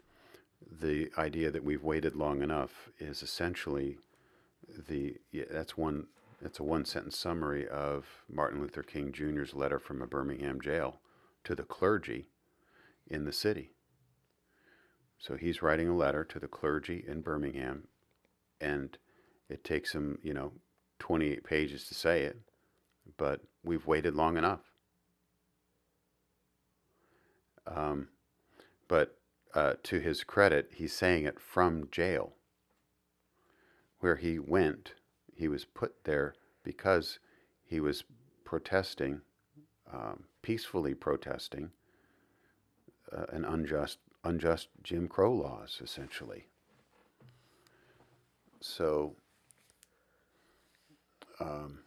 [0.80, 3.98] the idea that we've waited long enough is essentially
[4.88, 6.06] the yeah, that's one
[6.40, 11.00] that's a one sentence summary of Martin Luther King Jr.'s letter from a Birmingham jail
[11.44, 12.28] to the clergy
[13.06, 13.72] in the city.
[15.18, 17.88] So he's writing a letter to the clergy in Birmingham,
[18.58, 18.96] and
[19.50, 20.52] it takes him, you know,
[20.98, 22.38] 28 pages to say it,
[23.16, 24.60] but we've waited long enough.
[27.66, 28.08] Um,
[28.88, 29.18] but
[29.54, 32.34] uh, to his credit, he's saying it from jail.
[34.00, 34.94] Where he went,
[35.34, 36.34] he was put there
[36.64, 37.18] because
[37.64, 38.04] he was
[38.44, 39.20] protesting,
[39.92, 41.70] um, peacefully protesting,
[43.12, 46.46] uh, an unjust unjust Jim Crow laws, essentially.
[48.60, 49.16] So,
[51.40, 51.80] um,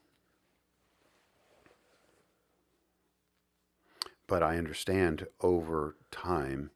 [4.28, 6.72] but I understand over time,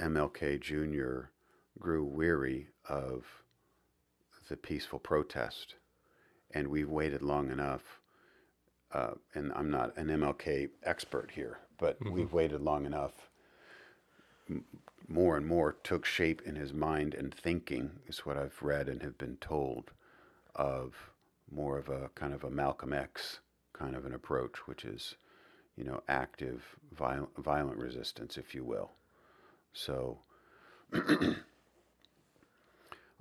[0.00, 1.30] MLK Jr.
[1.78, 3.24] grew weary of
[4.48, 5.74] the peaceful protest,
[6.52, 8.00] and we've waited long enough.
[8.92, 13.12] Uh, and I'm not an MLK expert here, but we've waited long enough
[15.08, 19.02] more and more took shape in his mind and thinking is what I've read and
[19.02, 19.90] have been told
[20.54, 21.10] of
[21.50, 23.40] more of a kind of a Malcolm X
[23.72, 25.14] kind of an approach, which is,
[25.78, 28.90] you know, active violent, violent resistance, if you will.
[29.72, 30.18] So
[30.92, 31.36] I,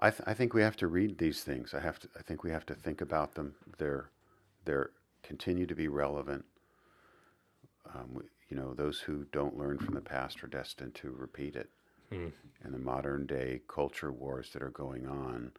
[0.09, 1.73] th- I think we have to read these things.
[1.73, 2.09] I have to.
[2.17, 3.55] I think we have to think about them.
[3.77, 4.09] They're
[4.65, 4.91] they're
[5.23, 6.45] continue to be relevant.
[7.93, 11.55] Um, we, you know, those who don't learn from the past are destined to repeat
[11.55, 11.69] it.
[12.63, 15.51] And the modern day culture wars that are going on,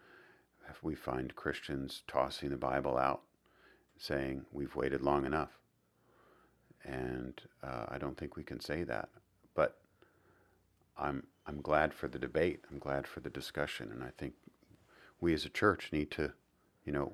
[0.70, 3.22] if we find Christians tossing the Bible out,
[3.98, 5.58] saying we've waited long enough.
[6.84, 9.08] And uh, I don't think we can say that.
[9.54, 9.78] But
[10.96, 12.64] I'm I'm glad for the debate.
[12.70, 14.34] I'm glad for the discussion, and I think
[15.20, 16.32] we as a church need to,
[16.84, 17.12] you know,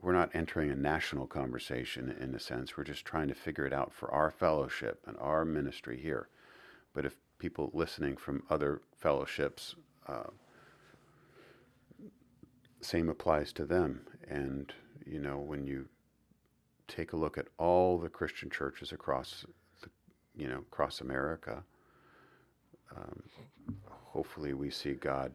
[0.00, 2.76] we're not entering a national conversation in a sense.
[2.76, 6.28] We're just trying to figure it out for our fellowship and our ministry here.
[6.94, 9.74] But if people listening from other fellowships,
[10.06, 10.30] uh,
[12.80, 14.02] same applies to them.
[14.28, 14.72] And
[15.04, 15.86] you know, when you
[16.90, 19.44] take a look at all the Christian churches across,
[19.82, 19.88] the,
[20.36, 21.62] you know, across America,
[22.96, 23.22] um,
[23.88, 25.32] hopefully we see God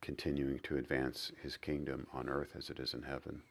[0.00, 3.42] continuing to advance His kingdom on earth as it is in heaven,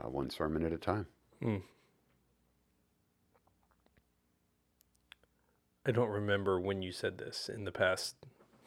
[0.00, 1.06] uh, one sermon at a time.
[1.42, 1.62] Mm.
[5.86, 8.16] I don't remember when you said this in the past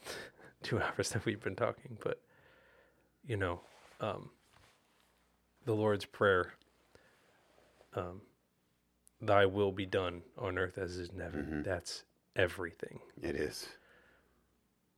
[0.64, 2.22] two hours that we've been talking, but
[3.26, 3.62] you know,
[4.00, 4.30] um,
[5.70, 6.53] the Lord's Prayer,
[7.93, 8.22] um,
[9.22, 11.45] Thy will be done on earth as is in heaven.
[11.45, 11.63] Mhm.
[11.63, 12.05] That's
[12.36, 13.01] everything.
[13.22, 13.70] It is.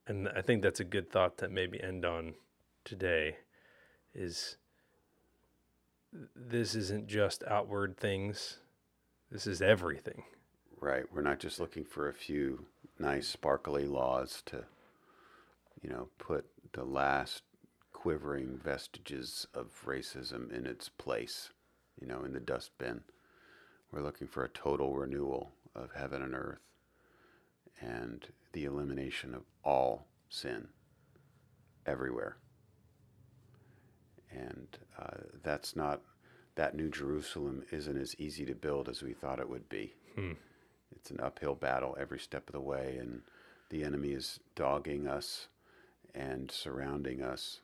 [0.07, 2.36] And I think that's a good thought to maybe end on
[2.86, 3.39] today
[4.13, 4.55] is
[6.34, 8.59] this isn't just outward things.
[9.30, 10.24] This is everything.
[10.80, 11.11] Right.
[11.11, 12.65] We're not just looking for a few
[12.97, 14.65] nice, sparkly laws to,
[15.82, 17.43] you know, put the last
[18.02, 21.52] quivering vestiges of racism in its place,
[22.02, 22.99] you know, in the dustbin.
[23.91, 26.62] We're looking for a total renewal of heaven and earth
[27.80, 30.70] and the elimination of all sin
[31.86, 32.38] everywhere.
[34.32, 36.02] And uh, that's not,
[36.56, 39.93] that New Jerusalem isn't as easy to build as we thought it would be.
[40.16, 40.32] Hmm.
[40.95, 43.22] It's an uphill battle every step of the way, and
[43.70, 45.49] the enemy is dogging us
[46.16, 47.60] and surrounding us,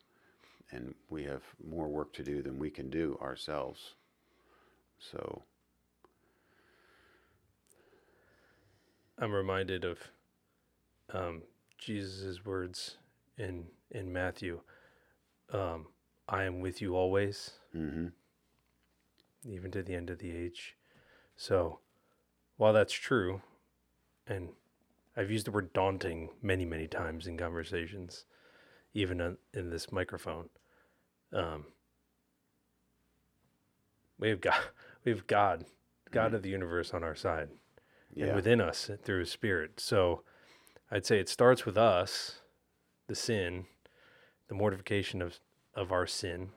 [0.71, 3.95] and we have more work to do than we can do ourselves.
[4.99, 5.43] So,
[9.19, 9.99] I'm reminded of
[11.13, 11.43] um,
[11.77, 12.97] Jesus' words
[13.37, 14.61] in in Matthew.
[15.51, 15.87] Um,
[16.27, 18.07] I am with you always, hmm
[19.45, 20.75] even to the end of the age.
[21.37, 21.79] So,
[22.57, 23.41] while that's true,
[24.25, 24.49] and
[25.15, 28.25] I've used the word daunting many, many times in conversations,
[28.93, 30.49] even in, in this microphone.
[31.33, 31.65] Um,
[34.19, 34.59] we have God,
[35.03, 35.65] we have God,
[36.11, 36.35] God Mhm.
[36.35, 37.49] of the universe on our side
[38.13, 39.79] yeah, and within us through his spirit.
[39.79, 40.23] So
[40.89, 42.41] I'd say it starts with us,
[43.07, 43.65] the sin,
[44.47, 45.39] the mortification of,
[45.73, 46.49] of our sin,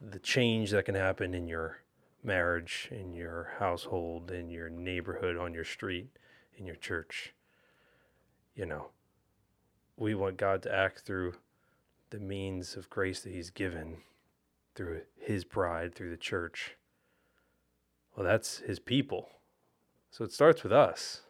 [0.00, 1.78] the change that can happen in your
[2.22, 6.08] marriage, in your household, in your neighborhood, on your street,
[6.56, 7.32] in your church.
[8.54, 8.88] You know,
[9.98, 11.34] we want God to act through
[12.10, 13.98] the means of grace that he's given
[14.74, 16.76] through his bride, through the church.
[18.16, 19.28] Well, that's his people.
[20.10, 21.22] So it starts with us,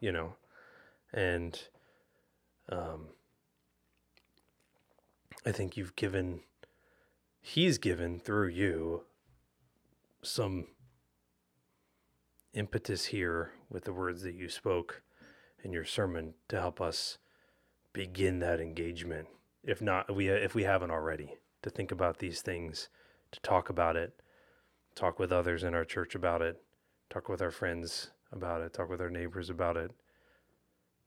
[0.00, 0.34] you know,
[1.12, 1.58] and
[2.70, 3.08] um,
[5.46, 6.40] I think you've given,
[7.40, 9.02] he's given through you
[10.22, 10.66] some
[12.54, 15.02] impetus here with the words that you spoke
[15.62, 17.18] in your sermon to help us
[17.94, 19.28] begin that engagement.
[19.62, 22.90] If not, we if we haven't already, to think about these things,
[23.32, 24.20] to talk about it,
[24.94, 26.62] talk with others in our church about it,
[27.08, 29.90] talk with our friends about it, talk with our neighbors about it.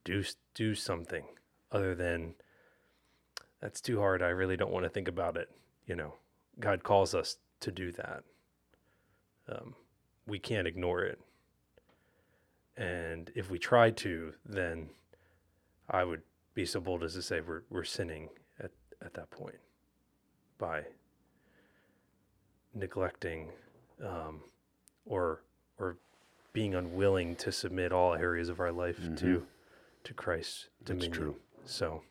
[0.04, 0.24] Do
[0.56, 1.26] do something
[1.72, 2.34] other than
[3.62, 4.24] that's too hard.
[4.24, 5.50] I really don't want to think about it.
[5.86, 6.16] You know,
[6.60, 8.24] God calls us to do that.
[9.50, 9.76] Um,
[10.26, 11.20] we can't ignore it.
[12.76, 14.90] And if we try to, then
[15.90, 16.22] I would
[16.58, 18.30] be so bold as to say we're we're sinning
[18.60, 18.72] at,
[19.06, 19.60] at that point
[20.58, 20.82] by
[22.74, 23.50] neglecting
[24.04, 24.42] um,
[25.06, 25.44] or
[25.78, 25.98] or
[26.54, 29.46] being unwilling to submit all areas of our life to
[30.04, 31.36] to Christ's That's true.
[31.64, 32.02] So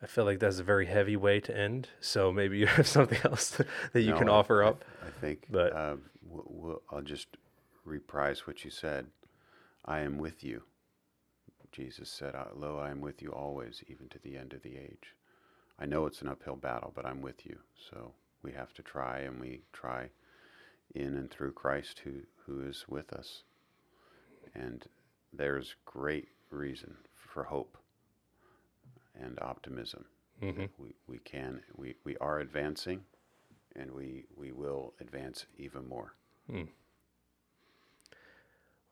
[0.00, 1.88] I feel like that's a very heavy way to end.
[2.00, 3.60] So maybe you have something else
[3.92, 4.84] that you No, can I- offer up.
[5.04, 7.26] I think, but- uh, w- w- I'll just
[7.84, 9.06] reprise what you said.
[9.84, 10.62] I am with you.
[11.72, 14.76] Jesus said, "Uh, Lo, I am with you always, even to the end of the
[14.76, 15.14] age.
[15.78, 17.58] I know it's an uphill battle, but I'm with you.
[17.90, 18.12] So
[18.42, 20.10] we have to try, and we try
[20.94, 23.42] in and through Christ who, who is with us.
[24.54, 24.84] And
[25.32, 27.76] there's great reason for hope
[29.20, 30.04] and optimism.
[30.40, 33.04] hmm We, we can, we, we are advancing,
[33.76, 36.14] and we, we will advance even more.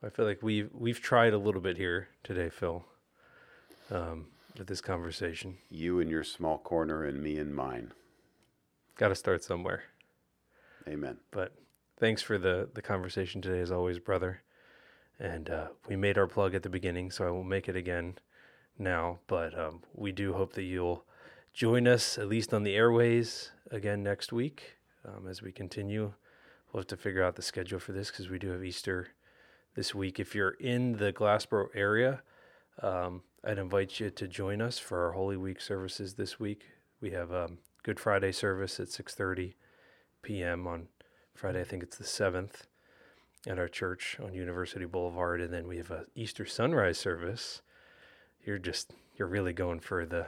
[0.03, 2.85] I feel like we've we've tried a little bit here today, Phil,
[3.91, 4.27] um,
[4.59, 5.57] with this conversation.
[5.71, 7.93] You in your small corner, and me in mine.
[8.97, 9.85] Got to start somewhere.
[10.87, 11.17] Amen.
[11.31, 11.55] But
[11.99, 14.43] thanks for the the conversation today, as always, brother.
[15.19, 18.19] And uh, we made our plug at the beginning, so I won't make it again
[18.79, 19.21] now.
[19.27, 21.07] But um, we do hope that you'll
[21.55, 24.77] join us at least on the airways again next week
[25.07, 26.13] um, as we continue.
[26.71, 29.09] We'll have to figure out the schedule for this because we do have Easter
[29.77, 30.19] this week.
[30.19, 32.23] If you're in the Glassboro area,
[32.83, 36.65] um, I'd invite you to join us for our Holy Week services this week.
[37.01, 39.55] We have a um, Good Friday service at 6:30
[40.23, 40.67] p.m.
[40.67, 40.89] on
[41.35, 41.61] Friday.
[41.61, 42.67] I think it's the seventh
[43.47, 47.63] at our church on University Boulevard, and then we have a Easter sunrise service.
[48.45, 50.27] You're just you're really going for the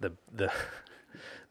[0.00, 0.52] the the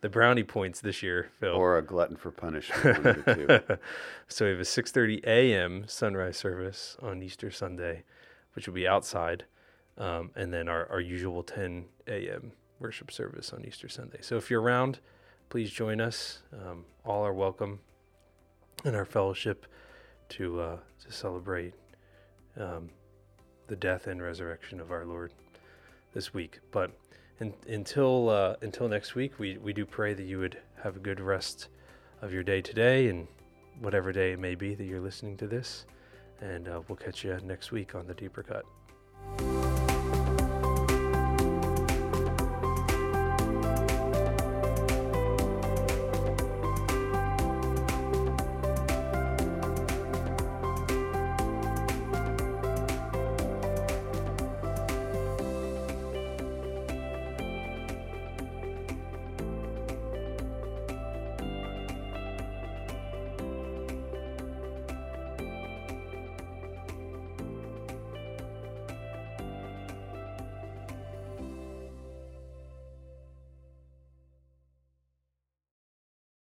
[0.02, 1.54] the brownie points this year, Phil.
[1.54, 3.24] Or a glutton for punishment.
[4.28, 5.84] so we have a 6:30 a.m.
[5.88, 8.04] sunrise service on Easter Sunday,
[8.54, 9.46] which will be outside,
[9.98, 12.52] um, and then our, our usual 10 a.m.
[12.80, 14.20] worship service on Easter Sunday.
[14.22, 15.00] So if you're around,
[15.50, 16.40] please join us.
[16.52, 17.80] Um, all are welcome
[18.84, 19.68] in our fellowship
[20.30, 21.74] to uh, to celebrate
[22.58, 22.90] um,
[23.68, 25.32] the death and resurrection of our Lord
[26.14, 26.60] this week.
[26.72, 26.92] But
[27.42, 31.00] in, until uh, until next week, we we do pray that you would have a
[31.00, 31.68] good rest
[32.22, 33.28] of your day today and
[33.80, 35.86] whatever day it may be that you're listening to this.
[36.40, 38.66] And uh, we'll catch you next week on the Deeper Cut.